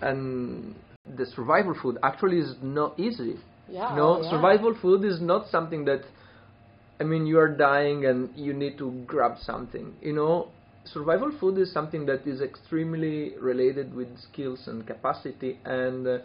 and 0.00 0.74
the 1.16 1.26
survival 1.26 1.74
food 1.82 1.98
actually 2.02 2.38
is 2.38 2.54
not 2.62 2.98
easy 2.98 3.36
Yeah, 3.68 3.94
no 3.96 4.16
oh, 4.16 4.22
yeah. 4.22 4.30
survival 4.30 4.74
food 4.80 5.04
is 5.04 5.20
not 5.20 5.48
something 5.48 5.84
that 5.84 6.02
i 7.00 7.04
mean 7.04 7.26
you 7.26 7.38
are 7.38 7.48
dying 7.48 8.06
and 8.06 8.30
you 8.36 8.54
need 8.54 8.78
to 8.78 8.90
grab 9.06 9.36
something 9.38 9.92
you 10.00 10.12
know 10.12 10.48
survival 10.84 11.30
food 11.38 11.58
is 11.58 11.72
something 11.72 12.06
that 12.06 12.26
is 12.26 12.40
extremely 12.40 13.34
related 13.38 13.94
with 13.94 14.08
skills 14.18 14.66
and 14.66 14.86
capacity 14.86 15.58
and 15.64 16.06
uh, 16.06 16.18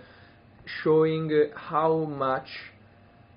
showing 0.83 1.31
uh, 1.31 1.57
how 1.57 2.05
much 2.05 2.47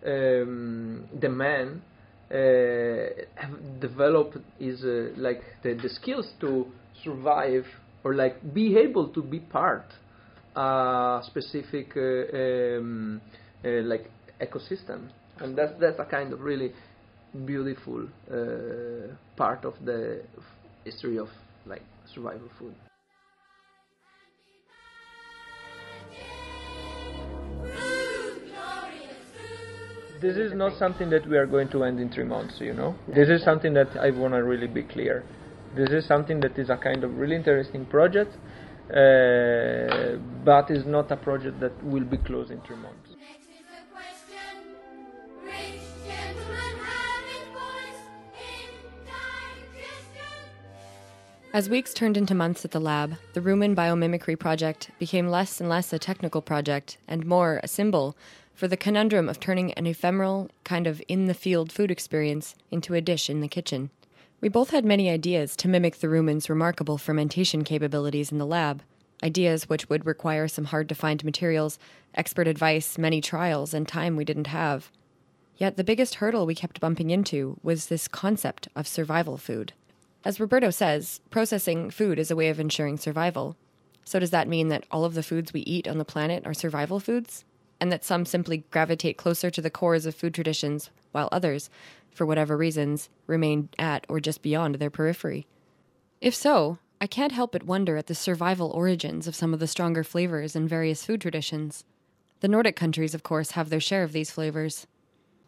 um, 0.06 1.08
the 1.20 1.28
man 1.28 1.82
uh, 2.30 2.36
have 3.36 3.80
developed 3.80 4.38
is 4.58 4.84
uh, 4.84 5.10
like 5.16 5.42
the, 5.62 5.74
the 5.74 5.88
skills 5.88 6.32
to 6.40 6.66
survive 7.02 7.66
or 8.04 8.14
like 8.14 8.54
be 8.54 8.76
able 8.76 9.08
to 9.08 9.22
be 9.22 9.40
part 9.40 9.84
a 10.56 11.22
specific 11.26 11.96
uh, 11.96 12.36
um, 12.36 13.20
uh, 13.64 13.68
like 13.82 14.10
ecosystem, 14.40 15.08
and 15.38 15.56
that's 15.56 15.72
that's 15.80 15.98
a 15.98 16.04
kind 16.04 16.32
of 16.32 16.40
really 16.40 16.72
beautiful 17.46 18.06
uh, 18.30 19.14
part 19.36 19.64
of 19.64 19.74
the 19.84 20.22
history 20.84 21.18
of 21.18 21.28
like 21.66 21.82
survival 22.12 22.48
food. 22.58 22.74
This 30.20 30.36
is 30.36 30.52
not 30.52 30.76
something 30.76 31.08
that 31.10 31.26
we 31.26 31.38
are 31.38 31.46
going 31.46 31.68
to 31.70 31.84
end 31.84 31.98
in 31.98 32.10
three 32.10 32.24
months, 32.24 32.60
you 32.60 32.74
know. 32.74 32.94
This 33.08 33.30
is 33.30 33.42
something 33.42 33.72
that 33.72 33.96
I 33.96 34.10
want 34.10 34.34
to 34.34 34.42
really 34.42 34.66
be 34.66 34.82
clear. 34.82 35.24
This 35.74 35.88
is 35.88 36.04
something 36.04 36.40
that 36.40 36.58
is 36.58 36.68
a 36.68 36.76
kind 36.76 37.04
of 37.04 37.16
really 37.16 37.36
interesting 37.36 37.86
project, 37.86 38.36
uh, 38.90 40.16
but 40.44 40.70
is 40.70 40.84
not 40.84 41.10
a 41.10 41.16
project 41.16 41.58
that 41.60 41.72
will 41.82 42.04
be 42.04 42.18
closed 42.18 42.50
in 42.50 42.60
three 42.60 42.76
months. 42.76 43.08
Next 43.18 43.48
is 43.48 43.64
a 43.72 43.82
question. 43.94 44.58
Rich 45.42 45.80
gentlemen 46.04 46.76
have 46.84 47.24
his 47.24 47.48
voice 47.54 48.02
in 48.36 49.06
digestion. 49.06 50.24
As 51.54 51.70
weeks 51.70 51.94
turned 51.94 52.18
into 52.18 52.34
months 52.34 52.66
at 52.66 52.72
the 52.72 52.80
lab, 52.80 53.14
the 53.32 53.40
rumen 53.40 53.74
biomimicry 53.74 54.38
project 54.38 54.90
became 54.98 55.28
less 55.28 55.60
and 55.60 55.70
less 55.70 55.94
a 55.94 55.98
technical 55.98 56.42
project 56.42 56.98
and 57.08 57.24
more 57.24 57.58
a 57.62 57.68
symbol 57.68 58.16
for 58.60 58.68
the 58.68 58.76
conundrum 58.76 59.26
of 59.26 59.40
turning 59.40 59.72
an 59.72 59.86
ephemeral, 59.86 60.50
kind 60.64 60.86
of 60.86 61.00
in 61.08 61.24
the 61.24 61.32
field 61.32 61.72
food 61.72 61.90
experience 61.90 62.54
into 62.70 62.92
a 62.92 63.00
dish 63.00 63.30
in 63.30 63.40
the 63.40 63.48
kitchen. 63.48 63.88
We 64.42 64.50
both 64.50 64.68
had 64.68 64.84
many 64.84 65.08
ideas 65.08 65.56
to 65.56 65.68
mimic 65.68 65.96
the 65.96 66.10
rumen's 66.10 66.50
remarkable 66.50 66.98
fermentation 66.98 67.64
capabilities 67.64 68.30
in 68.30 68.36
the 68.36 68.44
lab, 68.44 68.82
ideas 69.24 69.70
which 69.70 69.88
would 69.88 70.04
require 70.04 70.46
some 70.46 70.66
hard 70.66 70.90
to 70.90 70.94
find 70.94 71.24
materials, 71.24 71.78
expert 72.14 72.46
advice, 72.46 72.98
many 72.98 73.22
trials, 73.22 73.72
and 73.72 73.88
time 73.88 74.14
we 74.14 74.26
didn't 74.26 74.48
have. 74.48 74.90
Yet 75.56 75.78
the 75.78 75.82
biggest 75.82 76.16
hurdle 76.16 76.44
we 76.44 76.54
kept 76.54 76.80
bumping 76.80 77.08
into 77.08 77.58
was 77.62 77.86
this 77.86 78.08
concept 78.08 78.68
of 78.76 78.86
survival 78.86 79.38
food. 79.38 79.72
As 80.22 80.38
Roberto 80.38 80.68
says, 80.68 81.22
processing 81.30 81.90
food 81.90 82.18
is 82.18 82.30
a 82.30 82.36
way 82.36 82.50
of 82.50 82.60
ensuring 82.60 82.98
survival. 82.98 83.56
So, 84.04 84.18
does 84.18 84.32
that 84.32 84.48
mean 84.48 84.68
that 84.68 84.84
all 84.90 85.06
of 85.06 85.14
the 85.14 85.22
foods 85.22 85.54
we 85.54 85.60
eat 85.60 85.88
on 85.88 85.96
the 85.96 86.04
planet 86.04 86.46
are 86.46 86.52
survival 86.52 87.00
foods? 87.00 87.46
And 87.80 87.90
that 87.90 88.04
some 88.04 88.26
simply 88.26 88.64
gravitate 88.70 89.16
closer 89.16 89.50
to 89.50 89.62
the 89.62 89.70
cores 89.70 90.04
of 90.04 90.14
food 90.14 90.34
traditions, 90.34 90.90
while 91.12 91.30
others, 91.32 91.70
for 92.10 92.26
whatever 92.26 92.56
reasons, 92.56 93.08
remain 93.26 93.70
at 93.78 94.04
or 94.08 94.20
just 94.20 94.42
beyond 94.42 94.74
their 94.74 94.90
periphery? 94.90 95.46
If 96.20 96.34
so, 96.34 96.78
I 97.00 97.06
can't 97.06 97.32
help 97.32 97.52
but 97.52 97.62
wonder 97.62 97.96
at 97.96 98.08
the 98.08 98.14
survival 98.14 98.70
origins 98.70 99.26
of 99.26 99.34
some 99.34 99.54
of 99.54 99.60
the 99.60 99.66
stronger 99.66 100.04
flavors 100.04 100.54
in 100.54 100.68
various 100.68 101.04
food 101.04 101.22
traditions. 101.22 101.84
The 102.40 102.48
Nordic 102.48 102.76
countries, 102.76 103.14
of 103.14 103.22
course, 103.22 103.52
have 103.52 103.70
their 103.70 103.80
share 103.80 104.02
of 104.02 104.12
these 104.12 104.30
flavors. 104.30 104.86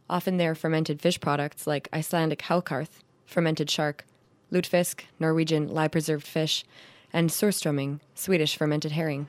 Often 0.08 0.38
they 0.38 0.46
are 0.46 0.54
fermented 0.54 1.02
fish 1.02 1.20
products 1.20 1.66
like 1.66 1.88
Icelandic 1.92 2.40
hákarl, 2.40 2.88
fermented 3.26 3.68
shark, 3.68 4.06
lutefisk, 4.50 5.02
Norwegian 5.20 5.68
lye 5.68 5.88
preserved 5.88 6.26
fish, 6.26 6.64
and 7.12 7.28
surströmming, 7.28 8.00
Swedish 8.14 8.56
fermented 8.56 8.92
herring. 8.92 9.28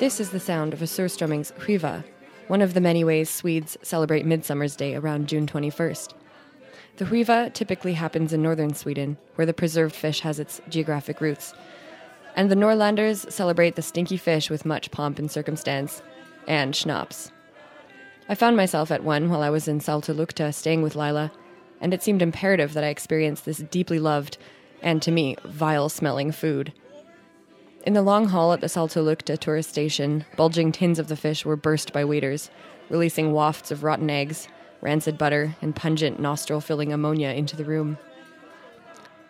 This 0.00 0.18
is 0.18 0.30
the 0.30 0.40
sound 0.40 0.72
of 0.72 0.80
a 0.80 0.86
surströmming's 0.86 1.52
skiva, 1.52 2.02
one 2.46 2.62
of 2.62 2.72
the 2.72 2.80
many 2.80 3.04
ways 3.04 3.28
Swedes 3.28 3.76
celebrate 3.82 4.24
Midsummer's 4.24 4.74
Day 4.74 4.94
around 4.94 5.28
June 5.28 5.46
21st. 5.46 6.14
The 6.96 7.04
skiva 7.04 7.52
typically 7.52 7.92
happens 7.92 8.32
in 8.32 8.40
northern 8.40 8.72
Sweden, 8.72 9.18
where 9.34 9.44
the 9.44 9.52
preserved 9.52 9.94
fish 9.94 10.20
has 10.20 10.40
its 10.40 10.58
geographic 10.70 11.20
roots. 11.20 11.52
And 12.34 12.50
the 12.50 12.54
Norrlanders 12.54 13.30
celebrate 13.30 13.76
the 13.76 13.82
stinky 13.82 14.16
fish 14.16 14.48
with 14.48 14.64
much 14.64 14.90
pomp 14.90 15.18
and 15.18 15.30
circumstance, 15.30 16.00
and 16.48 16.74
schnapps. 16.74 17.30
I 18.26 18.34
found 18.34 18.56
myself 18.56 18.90
at 18.90 19.04
one 19.04 19.28
while 19.28 19.42
I 19.42 19.50
was 19.50 19.68
in 19.68 19.80
Saltoluokta 19.80 20.54
staying 20.54 20.80
with 20.80 20.96
Lila, 20.96 21.30
and 21.78 21.92
it 21.92 22.02
seemed 22.02 22.22
imperative 22.22 22.72
that 22.72 22.84
I 22.84 22.88
experience 22.88 23.42
this 23.42 23.58
deeply 23.58 23.98
loved, 23.98 24.38
and 24.80 25.02
to 25.02 25.10
me, 25.10 25.36
vile 25.44 25.90
smelling 25.90 26.32
food. 26.32 26.72
In 27.84 27.94
the 27.94 28.02
long 28.02 28.28
hall 28.28 28.52
at 28.52 28.60
the 28.60 28.68
Salto 28.68 29.02
Saltoluokta 29.02 29.38
tourist 29.38 29.70
station, 29.70 30.26
bulging 30.36 30.70
tins 30.70 30.98
of 30.98 31.08
the 31.08 31.16
fish 31.16 31.46
were 31.46 31.56
burst 31.56 31.94
by 31.94 32.04
waiters, 32.04 32.50
releasing 32.90 33.32
wafts 33.32 33.70
of 33.70 33.82
rotten 33.82 34.10
eggs, 34.10 34.48
rancid 34.82 35.16
butter, 35.16 35.56
and 35.62 35.74
pungent 35.74 36.20
nostril 36.20 36.60
filling 36.60 36.92
ammonia 36.92 37.30
into 37.30 37.56
the 37.56 37.64
room. 37.64 37.96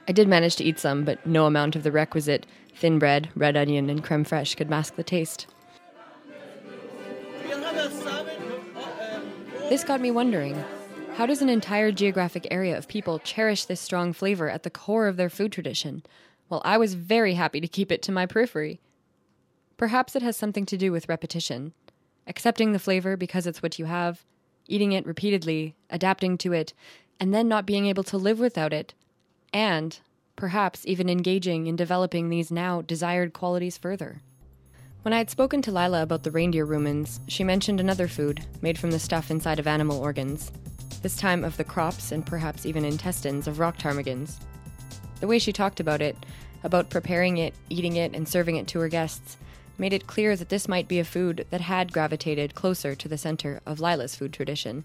I 0.08 0.12
did 0.12 0.26
manage 0.26 0.56
to 0.56 0.64
eat 0.64 0.80
some, 0.80 1.04
but 1.04 1.24
no 1.24 1.46
amount 1.46 1.76
of 1.76 1.84
the 1.84 1.92
requisite 1.92 2.44
thin 2.74 2.98
bread, 2.98 3.28
red 3.36 3.56
onion, 3.56 3.88
and 3.88 4.02
creme 4.02 4.24
fraiche 4.24 4.56
could 4.56 4.68
mask 4.68 4.96
the 4.96 5.04
taste. 5.04 5.46
This 9.68 9.84
got 9.84 10.00
me 10.00 10.10
wondering 10.10 10.64
how 11.14 11.26
does 11.26 11.42
an 11.42 11.48
entire 11.48 11.92
geographic 11.92 12.48
area 12.50 12.76
of 12.76 12.88
people 12.88 13.20
cherish 13.20 13.66
this 13.66 13.80
strong 13.80 14.12
flavor 14.12 14.48
at 14.50 14.64
the 14.64 14.70
core 14.70 15.06
of 15.06 15.16
their 15.16 15.30
food 15.30 15.52
tradition? 15.52 16.02
Well, 16.50 16.60
I 16.64 16.78
was 16.78 16.94
very 16.94 17.34
happy 17.34 17.60
to 17.60 17.68
keep 17.68 17.92
it 17.92 18.02
to 18.02 18.12
my 18.12 18.26
periphery. 18.26 18.80
Perhaps 19.76 20.16
it 20.16 20.22
has 20.22 20.36
something 20.36 20.66
to 20.66 20.76
do 20.76 20.90
with 20.90 21.08
repetition, 21.08 21.72
accepting 22.26 22.72
the 22.72 22.80
flavor 22.80 23.16
because 23.16 23.46
it's 23.46 23.62
what 23.62 23.78
you 23.78 23.84
have, 23.84 24.24
eating 24.66 24.90
it 24.90 25.06
repeatedly, 25.06 25.76
adapting 25.88 26.36
to 26.38 26.52
it, 26.52 26.74
and 27.20 27.32
then 27.32 27.46
not 27.46 27.66
being 27.66 27.86
able 27.86 28.02
to 28.02 28.18
live 28.18 28.40
without 28.40 28.72
it, 28.72 28.94
and 29.52 30.00
perhaps 30.34 30.84
even 30.86 31.08
engaging 31.08 31.68
in 31.68 31.76
developing 31.76 32.28
these 32.28 32.50
now 32.50 32.82
desired 32.82 33.32
qualities 33.32 33.78
further. 33.78 34.20
When 35.02 35.14
I 35.14 35.18
had 35.18 35.30
spoken 35.30 35.62
to 35.62 35.72
Lila 35.72 36.02
about 36.02 36.24
the 36.24 36.30
reindeer 36.30 36.66
rumens, 36.66 37.20
she 37.28 37.44
mentioned 37.44 37.78
another 37.78 38.08
food 38.08 38.44
made 38.60 38.76
from 38.76 38.90
the 38.90 38.98
stuff 38.98 39.30
inside 39.30 39.60
of 39.60 39.68
animal 39.68 40.00
organs, 40.00 40.50
this 41.00 41.16
time 41.16 41.44
of 41.44 41.56
the 41.56 41.64
crops 41.64 42.10
and 42.10 42.26
perhaps 42.26 42.66
even 42.66 42.84
intestines 42.84 43.46
of 43.46 43.60
rock 43.60 43.78
ptarmigans. 43.78 44.40
The 45.20 45.26
way 45.26 45.38
she 45.38 45.52
talked 45.52 45.80
about 45.80 46.00
it, 46.00 46.16
about 46.64 46.88
preparing 46.88 47.36
it, 47.36 47.54
eating 47.68 47.96
it, 47.96 48.14
and 48.14 48.26
serving 48.26 48.56
it 48.56 48.66
to 48.68 48.80
her 48.80 48.88
guests, 48.88 49.36
made 49.76 49.92
it 49.92 50.06
clear 50.06 50.34
that 50.34 50.48
this 50.48 50.66
might 50.66 50.88
be 50.88 50.98
a 50.98 51.04
food 51.04 51.46
that 51.50 51.60
had 51.60 51.92
gravitated 51.92 52.54
closer 52.54 52.94
to 52.94 53.08
the 53.08 53.18
center 53.18 53.60
of 53.66 53.80
Lila's 53.80 54.14
food 54.14 54.32
tradition. 54.32 54.84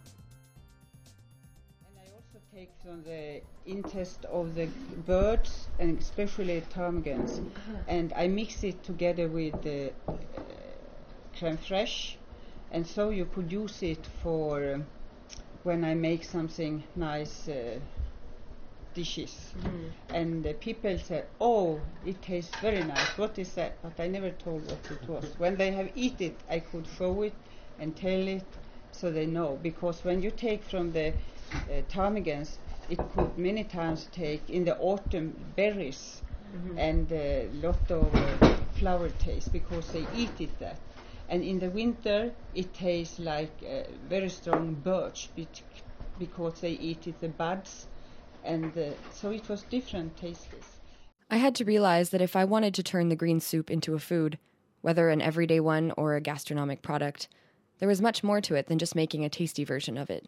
And 1.88 1.98
I 1.98 2.12
also 2.16 2.40
take 2.54 2.70
from 2.84 3.04
the 3.04 3.42
intest 3.66 4.26
of 4.26 4.56
the 4.56 4.68
birds 5.06 5.68
and 5.80 5.98
especially 6.00 6.62
ptarmigans, 6.70 7.42
and 7.88 8.14
I 8.14 8.28
mix 8.28 8.64
it 8.64 8.84
together 8.84 9.28
with 9.28 9.62
the 9.64 9.92
uh, 10.08 10.14
creme 11.38 11.58
fraiche, 11.58 12.16
and 12.72 12.86
so 12.86 13.10
you 13.10 13.28
use 13.50 13.82
it 13.84 14.06
for 14.22 14.76
um, 14.76 14.86
when 15.64 15.84
I 15.86 15.94
make 15.94 16.24
something 16.26 16.84
nice. 16.96 17.48
Uh, 17.48 17.80
dishes. 18.96 19.56
And 20.12 20.48
uh, 20.48 20.54
people 20.60 20.98
say 21.00 21.28
oh 21.40 21.90
it 22.02 22.24
tastes 22.24 22.58
very 22.58 22.84
nice. 22.84 23.18
What 23.18 23.38
is 23.38 23.56
that? 23.56 23.82
But 23.84 24.00
i 24.00 24.08
never 24.08 24.32
told 24.32 24.66
what 24.66 24.92
it 24.92 25.08
was. 25.08 25.38
When 25.40 25.58
they 25.58 25.72
have 25.74 25.92
eat 25.96 26.22
it 26.22 26.44
i 26.50 26.60
could 26.60 26.88
show 26.88 27.22
it 27.24 27.50
and 27.78 27.96
tell 27.98 28.28
it 28.28 28.58
so 28.92 29.12
they 29.12 29.28
know. 29.28 29.58
Because 29.58 30.04
when 30.04 30.22
you 30.24 30.32
take 30.32 30.64
from 30.66 30.94
the 30.94 31.16
uh, 31.70 31.82
ptarmigans 31.84 32.60
it 32.88 33.08
could 33.10 33.38
many 33.38 33.64
times 33.66 34.08
take 34.08 34.50
in 34.50 34.66
the 34.66 34.78
autumn 34.80 35.54
berries 35.56 36.24
and 36.76 37.12
a 37.12 37.50
lot 37.54 37.90
of 37.92 38.22
uh, 38.22 38.38
flower 38.72 39.10
taste 39.10 39.52
because 39.52 39.92
they 39.92 40.04
eat 40.04 40.40
it 40.42 40.60
that. 40.60 40.84
And 41.28 41.44
in 41.44 41.60
the 41.60 41.70
winter 41.72 42.36
it 42.54 42.74
tastes 42.74 43.20
like 43.20 43.64
uh, 43.64 43.84
very 44.02 44.30
strong 44.30 44.76
birch 44.82 45.34
bec- 45.36 45.84
because 46.18 46.62
they 46.62 46.72
eat 46.74 47.08
it 47.08 47.20
the 47.20 47.30
buds 47.30 47.88
and 48.46 48.78
uh, 48.78 48.92
so 49.12 49.32
it 49.32 49.48
was 49.50 49.64
different 49.64 50.16
tastes 50.18 50.48
I 51.30 51.38
had 51.38 51.56
to 51.56 51.66
realize 51.66 52.12
that 52.12 52.22
if 52.22 52.36
I 52.36 52.46
wanted 52.46 52.76
to 52.76 52.84
turn 52.84 53.10
the 53.10 53.16
green 53.16 53.40
soup 53.40 53.72
into 53.72 53.96
a 53.96 54.00
food, 54.00 54.38
whether 54.82 55.10
an 55.10 55.22
everyday 55.22 55.60
one 55.60 55.92
or 55.98 56.16
a 56.16 56.22
gastronomic 56.22 56.84
product, 56.84 57.28
there 57.80 57.90
was 57.90 58.02
much 58.02 58.24
more 58.24 58.40
to 58.42 58.54
it 58.54 58.68
than 58.68 58.78
just 58.78 58.96
making 58.96 59.26
a 59.26 59.30
tasty 59.30 59.64
version 59.64 59.98
of 59.98 60.12
it. 60.12 60.28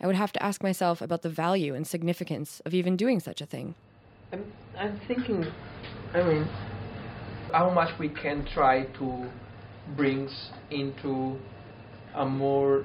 I 0.00 0.06
would 0.06 0.16
have 0.16 0.32
to 0.32 0.42
ask 0.42 0.62
myself 0.62 1.02
about 1.02 1.22
the 1.22 1.28
value 1.28 1.74
and 1.74 1.86
significance 1.86 2.60
of 2.64 2.72
even 2.72 2.96
doing 2.96 3.20
such 3.20 3.42
a 3.42 3.46
thing. 3.46 3.74
I'm, 4.32 4.50
I'm 4.76 4.98
thinking, 5.06 5.46
I 6.14 6.22
mean, 6.22 6.48
how 7.52 7.70
much 7.70 7.98
we 7.98 8.08
can 8.08 8.46
try 8.46 8.84
to 8.84 9.30
bring 9.96 10.30
into 10.70 11.38
a 12.14 12.24
more 12.24 12.84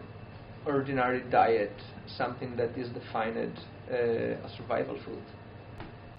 ordinary 0.66 1.22
diet 1.30 1.76
something 2.08 2.56
that 2.58 2.78
is 2.78 2.90
defined 2.90 3.60
uh, 3.92 3.96
a 3.96 4.50
survival 4.58 4.98
food. 5.06 5.24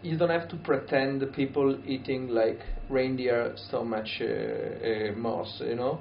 You 0.03 0.18
don't 0.18 0.31
have 0.31 0.49
to 0.51 0.57
pretend 0.57 1.20
the 1.20 1.27
people 1.27 1.79
eating 1.87 2.29
like 2.29 2.61
reindeer 2.88 3.55
so 3.70 3.85
much 3.85 4.20
uh, 4.20 4.25
uh, 4.27 5.12
moss, 5.16 5.61
you 5.61 5.77
know. 5.77 6.01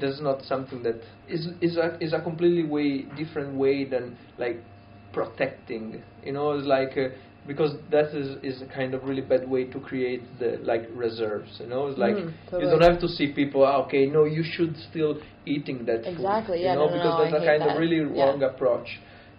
That's 0.00 0.20
not 0.20 0.42
something 0.44 0.82
that 0.84 1.02
is 1.28 1.46
is 1.60 1.76
a 1.76 1.98
is 2.00 2.12
a 2.14 2.20
completely 2.20 2.64
way 2.64 3.02
different 3.02 3.54
way 3.54 3.84
than 3.84 4.16
like 4.38 4.64
protecting. 5.12 6.02
You 6.22 6.32
know, 6.32 6.52
it's 6.52 6.66
like 6.66 6.96
uh, 6.96 7.14
because 7.46 7.72
that 7.90 8.14
is 8.14 8.36
is 8.42 8.62
a 8.62 8.66
kind 8.66 8.94
of 8.94 9.04
really 9.04 9.20
bad 9.22 9.48
way 9.48 9.64
to 9.64 9.80
create 9.80 10.38
the 10.38 10.58
like 10.62 10.88
reserves. 10.94 11.56
You 11.60 11.66
know, 11.66 11.88
it's 11.88 11.98
like 11.98 12.16
Mm, 12.16 12.32
you 12.60 12.68
don't 12.70 12.80
have 12.82 13.00
to 13.00 13.08
see 13.08 13.32
people. 13.32 13.64
"Ah, 13.64 13.82
Okay, 13.84 14.06
no, 14.06 14.24
you 14.24 14.42
should 14.42 14.76
still 14.90 15.20
eating 15.44 15.84
that 15.86 16.04
food. 16.04 16.16
Exactly, 16.16 16.58
You 16.60 16.64
yeah, 16.64 16.74
know, 16.74 16.86
no, 16.88 16.94
because 16.94 17.14
no, 17.16 17.24
that's 17.24 17.34
I 17.34 17.42
a 17.42 17.46
kind 17.46 17.62
of 17.62 17.68
that. 17.68 17.78
really 17.80 18.00
Yeah. 18.00 18.24
wrong 18.24 18.42
approach. 18.42 18.88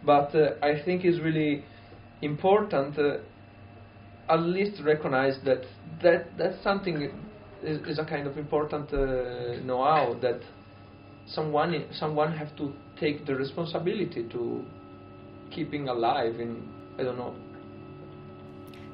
But 0.05 0.35
uh, 0.35 0.55
I 0.61 0.81
think 0.83 1.05
it's 1.05 1.19
really 1.19 1.63
important. 2.21 2.97
Uh, 2.97 3.17
at 4.29 4.39
least 4.39 4.81
recognize 4.83 5.37
that 5.43 5.65
that 6.01 6.37
that's 6.37 6.61
something 6.63 7.11
is, 7.61 7.79
is 7.87 7.99
a 7.99 8.05
kind 8.05 8.27
of 8.27 8.37
important 8.37 8.93
uh, 8.93 9.59
know-how 9.63 10.15
that 10.21 10.39
someone 11.25 11.85
someone 11.91 12.31
have 12.31 12.55
to 12.55 12.73
take 12.99 13.25
the 13.25 13.35
responsibility 13.35 14.23
to 14.29 14.63
keeping 15.51 15.89
alive 15.89 16.39
in 16.39 16.69
I 16.97 17.03
don't 17.03 17.17
know 17.17 17.35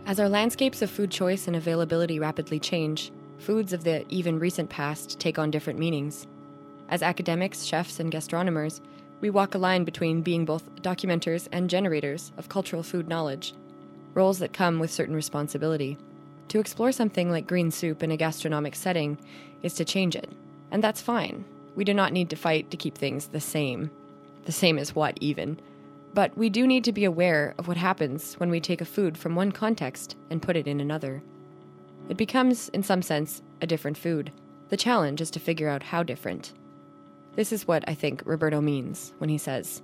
As 0.05 0.19
our 0.19 0.29
landscapes 0.29 0.81
of 0.81 0.89
food 0.89 1.11
choice 1.11 1.47
and 1.47 1.55
availability 1.55 2.19
rapidly 2.19 2.59
change, 2.59 3.11
foods 3.37 3.73
of 3.73 3.83
the 3.83 4.05
even 4.09 4.39
recent 4.39 4.69
past 4.69 5.19
take 5.19 5.37
on 5.37 5.51
different 5.51 5.79
meanings. 5.79 6.27
As 6.89 7.03
academics, 7.03 7.63
chefs, 7.63 7.99
and 7.99 8.11
gastronomers, 8.11 8.81
we 9.21 9.29
walk 9.29 9.53
a 9.53 9.57
line 9.57 9.83
between 9.83 10.21
being 10.21 10.45
both 10.45 10.81
documenters 10.81 11.47
and 11.51 11.69
generators 11.69 12.31
of 12.37 12.49
cultural 12.49 12.83
food 12.83 13.07
knowledge, 13.07 13.53
roles 14.13 14.39
that 14.39 14.53
come 14.53 14.79
with 14.79 14.91
certain 14.91 15.15
responsibility. 15.15 15.97
To 16.49 16.59
explore 16.59 16.91
something 16.91 17.29
like 17.29 17.47
green 17.47 17.71
soup 17.71 18.01
in 18.01 18.11
a 18.11 18.17
gastronomic 18.17 18.75
setting 18.75 19.17
is 19.61 19.73
to 19.75 19.85
change 19.85 20.15
it, 20.15 20.29
and 20.71 20.83
that's 20.83 21.01
fine. 21.01 21.45
We 21.75 21.83
do 21.83 21.93
not 21.93 22.13
need 22.13 22.29
to 22.31 22.35
fight 22.35 22.71
to 22.71 22.77
keep 22.77 22.97
things 22.97 23.27
the 23.27 23.39
same. 23.39 23.91
The 24.45 24.51
same 24.51 24.79
as 24.79 24.95
what, 24.95 25.17
even? 25.21 25.59
But 26.13 26.35
we 26.37 26.49
do 26.49 26.65
need 26.65 26.83
to 26.85 26.91
be 26.91 27.05
aware 27.05 27.53
of 27.57 27.67
what 27.67 27.77
happens 27.77 28.33
when 28.35 28.49
we 28.49 28.59
take 28.59 28.81
a 28.81 28.85
food 28.85 29.17
from 29.17 29.35
one 29.35 29.51
context 29.51 30.15
and 30.29 30.41
put 30.41 30.55
it 30.55 30.67
in 30.67 30.79
another. 30.79 31.21
It 32.09 32.17
becomes, 32.17 32.69
in 32.69 32.81
some 32.81 33.03
sense, 33.03 33.43
a 33.61 33.67
different 33.67 33.97
food. 33.97 34.31
The 34.69 34.77
challenge 34.77 35.21
is 35.21 35.29
to 35.31 35.39
figure 35.39 35.69
out 35.69 35.83
how 35.83 36.01
different. 36.01 36.53
This 37.39 37.53
is 37.53 37.65
what 37.65 37.85
I 37.87 37.93
think 37.93 38.21
Roberto 38.25 38.59
means 38.59 39.13
when 39.19 39.29
he 39.29 39.37
says, 39.37 39.81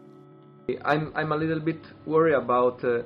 I'm 0.83 1.13
I'm 1.15 1.31
a 1.31 1.37
little 1.37 1.61
bit 1.61 1.79
worried 2.05 2.33
about 2.33 2.83
uh, 2.83 3.03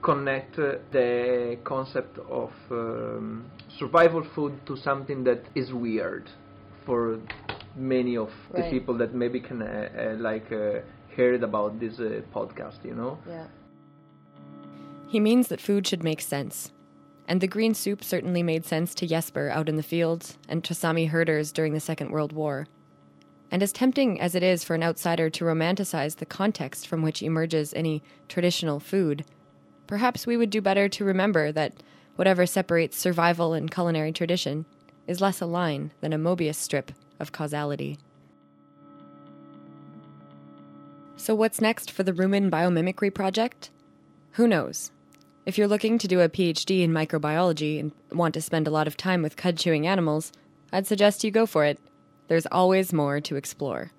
connect 0.00 0.58
uh, 0.58 0.76
the 0.92 1.58
concept 1.62 2.16
of 2.30 2.52
um, 2.70 3.44
survival 3.68 4.24
food 4.24 4.54
to 4.64 4.78
something 4.78 5.24
that 5.24 5.44
is 5.54 5.74
weird 5.74 6.30
for 6.86 7.18
many 7.76 8.16
of 8.16 8.30
the 8.54 8.62
people 8.70 8.96
that 8.96 9.12
maybe 9.12 9.40
can 9.40 9.60
uh, 9.60 9.66
uh, 9.68 10.16
like 10.18 10.50
uh, 10.50 10.80
heard 11.14 11.42
about 11.42 11.78
this 11.78 12.00
uh, 12.00 12.22
podcast. 12.34 12.82
You 12.86 12.94
know. 12.94 13.18
Yeah. 13.28 13.46
He 15.06 15.20
means 15.20 15.48
that 15.48 15.60
food 15.60 15.86
should 15.86 16.02
make 16.02 16.22
sense. 16.22 16.72
And 17.28 17.42
the 17.42 17.46
green 17.56 17.74
soup 17.74 18.02
certainly 18.02 18.42
made 18.42 18.64
sense 18.64 18.94
to 18.94 19.06
Jesper 19.06 19.50
out 19.50 19.68
in 19.68 19.76
the 19.76 19.82
fields 19.82 20.38
and 20.48 20.64
to 20.64 20.72
Sami 20.72 21.04
herders 21.04 21.52
during 21.52 21.74
the 21.74 21.86
Second 21.90 22.10
World 22.10 22.32
War. 22.32 22.66
And 23.52 23.62
as 23.62 23.70
tempting 23.70 24.18
as 24.18 24.34
it 24.34 24.42
is 24.42 24.64
for 24.64 24.74
an 24.74 24.82
outsider 24.82 25.28
to 25.28 25.44
romanticize 25.44 26.16
the 26.16 26.26
context 26.26 26.88
from 26.88 27.02
which 27.02 27.22
emerges 27.22 27.74
any 27.74 28.02
traditional 28.26 28.80
food, 28.80 29.26
perhaps 29.86 30.26
we 30.26 30.38
would 30.38 30.48
do 30.48 30.62
better 30.62 30.88
to 30.88 31.04
remember 31.04 31.52
that 31.52 31.74
whatever 32.16 32.46
separates 32.46 32.96
survival 32.96 33.52
and 33.52 33.70
culinary 33.70 34.10
tradition 34.10 34.64
is 35.06 35.20
less 35.20 35.42
a 35.42 35.46
line 35.46 35.92
than 36.00 36.14
a 36.14 36.18
Mobius 36.18 36.54
strip 36.54 36.92
of 37.20 37.32
causality. 37.32 37.98
So, 41.16 41.34
what's 41.34 41.60
next 41.60 41.90
for 41.90 42.04
the 42.04 42.14
Rumen 42.14 42.48
Biomimicry 42.48 43.12
Project? 43.14 43.68
Who 44.32 44.48
knows? 44.48 44.92
If 45.44 45.58
you're 45.58 45.68
looking 45.68 45.98
to 45.98 46.08
do 46.08 46.20
a 46.20 46.28
PhD 46.30 46.82
in 46.82 46.90
microbiology 46.90 47.78
and 47.78 47.92
want 48.10 48.32
to 48.32 48.40
spend 48.40 48.66
a 48.66 48.70
lot 48.70 48.86
of 48.86 48.96
time 48.96 49.20
with 49.20 49.36
cud 49.36 49.58
chewing 49.58 49.86
animals, 49.86 50.32
I'd 50.72 50.86
suggest 50.86 51.22
you 51.22 51.30
go 51.30 51.44
for 51.44 51.66
it. 51.66 51.78
There's 52.32 52.46
always 52.50 52.94
more 52.94 53.20
to 53.20 53.36
explore. 53.36 53.90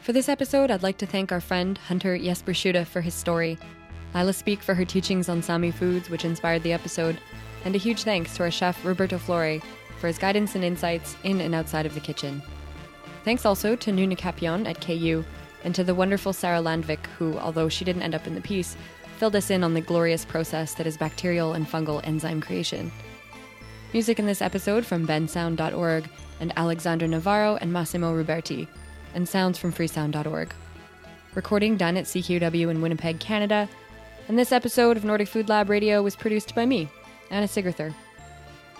For 0.00 0.12
this 0.12 0.28
episode, 0.28 0.70
I'd 0.70 0.84
like 0.84 0.98
to 0.98 1.06
thank 1.06 1.32
our 1.32 1.40
friend 1.40 1.76
Hunter 1.76 2.16
Jesper 2.16 2.52
Schutte 2.52 2.86
for 2.86 3.00
his 3.00 3.14
story, 3.14 3.58
Lila 4.14 4.32
Speak 4.32 4.62
for 4.62 4.74
her 4.74 4.84
teachings 4.84 5.28
on 5.28 5.42
Sami 5.42 5.72
foods, 5.72 6.08
which 6.08 6.24
inspired 6.24 6.62
the 6.62 6.72
episode, 6.72 7.18
and 7.64 7.74
a 7.74 7.78
huge 7.78 8.04
thanks 8.04 8.36
to 8.36 8.44
our 8.44 8.50
chef 8.52 8.84
Roberto 8.84 9.18
Flore 9.18 9.58
for 9.98 10.06
his 10.06 10.18
guidance 10.18 10.54
and 10.54 10.62
insights 10.62 11.16
in 11.24 11.40
and 11.40 11.52
outside 11.52 11.84
of 11.84 11.94
the 11.94 12.00
kitchen. 12.00 12.42
Thanks 13.24 13.44
also 13.44 13.74
to 13.74 13.90
Nynne 13.90 14.16
Capion 14.16 14.68
at 14.68 14.80
KU 14.80 15.24
and 15.64 15.74
to 15.74 15.84
the 15.84 15.94
wonderful 15.94 16.32
Sarah 16.32 16.60
Landvik, 16.60 17.06
who, 17.18 17.36
although 17.38 17.68
she 17.68 17.84
didn't 17.84 18.02
end 18.02 18.14
up 18.14 18.26
in 18.26 18.34
the 18.34 18.40
piece, 18.40 18.76
filled 19.18 19.36
us 19.36 19.50
in 19.50 19.64
on 19.64 19.74
the 19.74 19.80
glorious 19.80 20.24
process 20.24 20.74
that 20.74 20.86
is 20.86 20.96
bacterial 20.96 21.54
and 21.54 21.66
fungal 21.66 22.00
enzyme 22.04 22.40
creation. 22.40 22.92
Music 23.92 24.18
in 24.18 24.26
this 24.26 24.42
episode 24.42 24.86
from 24.86 25.06
bensound.org 25.06 26.08
and 26.40 26.52
Alexandra 26.56 27.08
Navarro 27.08 27.56
and 27.56 27.72
Massimo 27.72 28.14
Ruberti, 28.14 28.68
and 29.14 29.28
sounds 29.28 29.58
from 29.58 29.72
freesound.org. 29.72 30.52
Recording 31.34 31.76
done 31.76 31.96
at 31.96 32.04
CKUW 32.04 32.70
in 32.70 32.80
Winnipeg, 32.80 33.18
Canada, 33.18 33.68
and 34.28 34.38
this 34.38 34.52
episode 34.52 34.96
of 34.96 35.04
Nordic 35.04 35.28
Food 35.28 35.48
Lab 35.48 35.70
Radio 35.70 36.02
was 36.02 36.14
produced 36.14 36.54
by 36.54 36.66
me, 36.66 36.88
Anna 37.30 37.46
Sigrithur. 37.46 37.94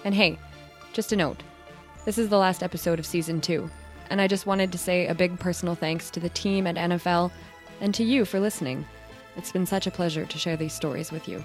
And 0.05 0.15
hey, 0.15 0.39
just 0.93 1.13
a 1.13 1.17
note 1.17 1.43
this 2.05 2.19
is 2.19 2.29
the 2.29 2.39
last 2.39 2.63
episode 2.63 2.99
of 2.99 3.07
season 3.07 3.41
two, 3.41 3.69
and 4.11 4.21
I 4.21 4.27
just 4.27 4.47
wanted 4.47 4.73
to 4.73 4.79
say 4.79 5.07
a 5.07 5.15
big 5.15 5.39
personal 5.39 5.75
thanks 5.75 6.11
to 6.11 6.21
the 6.21 6.29
team 6.29 6.67
at 6.67 6.77
NFL 6.77 7.31
and 7.81 7.95
to 7.95 8.05
you 8.05 8.25
for 8.25 8.41
listening. 8.41 8.87
It's 9.37 9.53
been 9.53 9.67
such 9.67 9.87
a 9.87 9.91
pleasure 9.91 10.27
to 10.27 10.39
share 10.39 10.57
these 10.57 10.73
stories 10.73 11.13
with 11.13 11.29
you. 11.29 11.43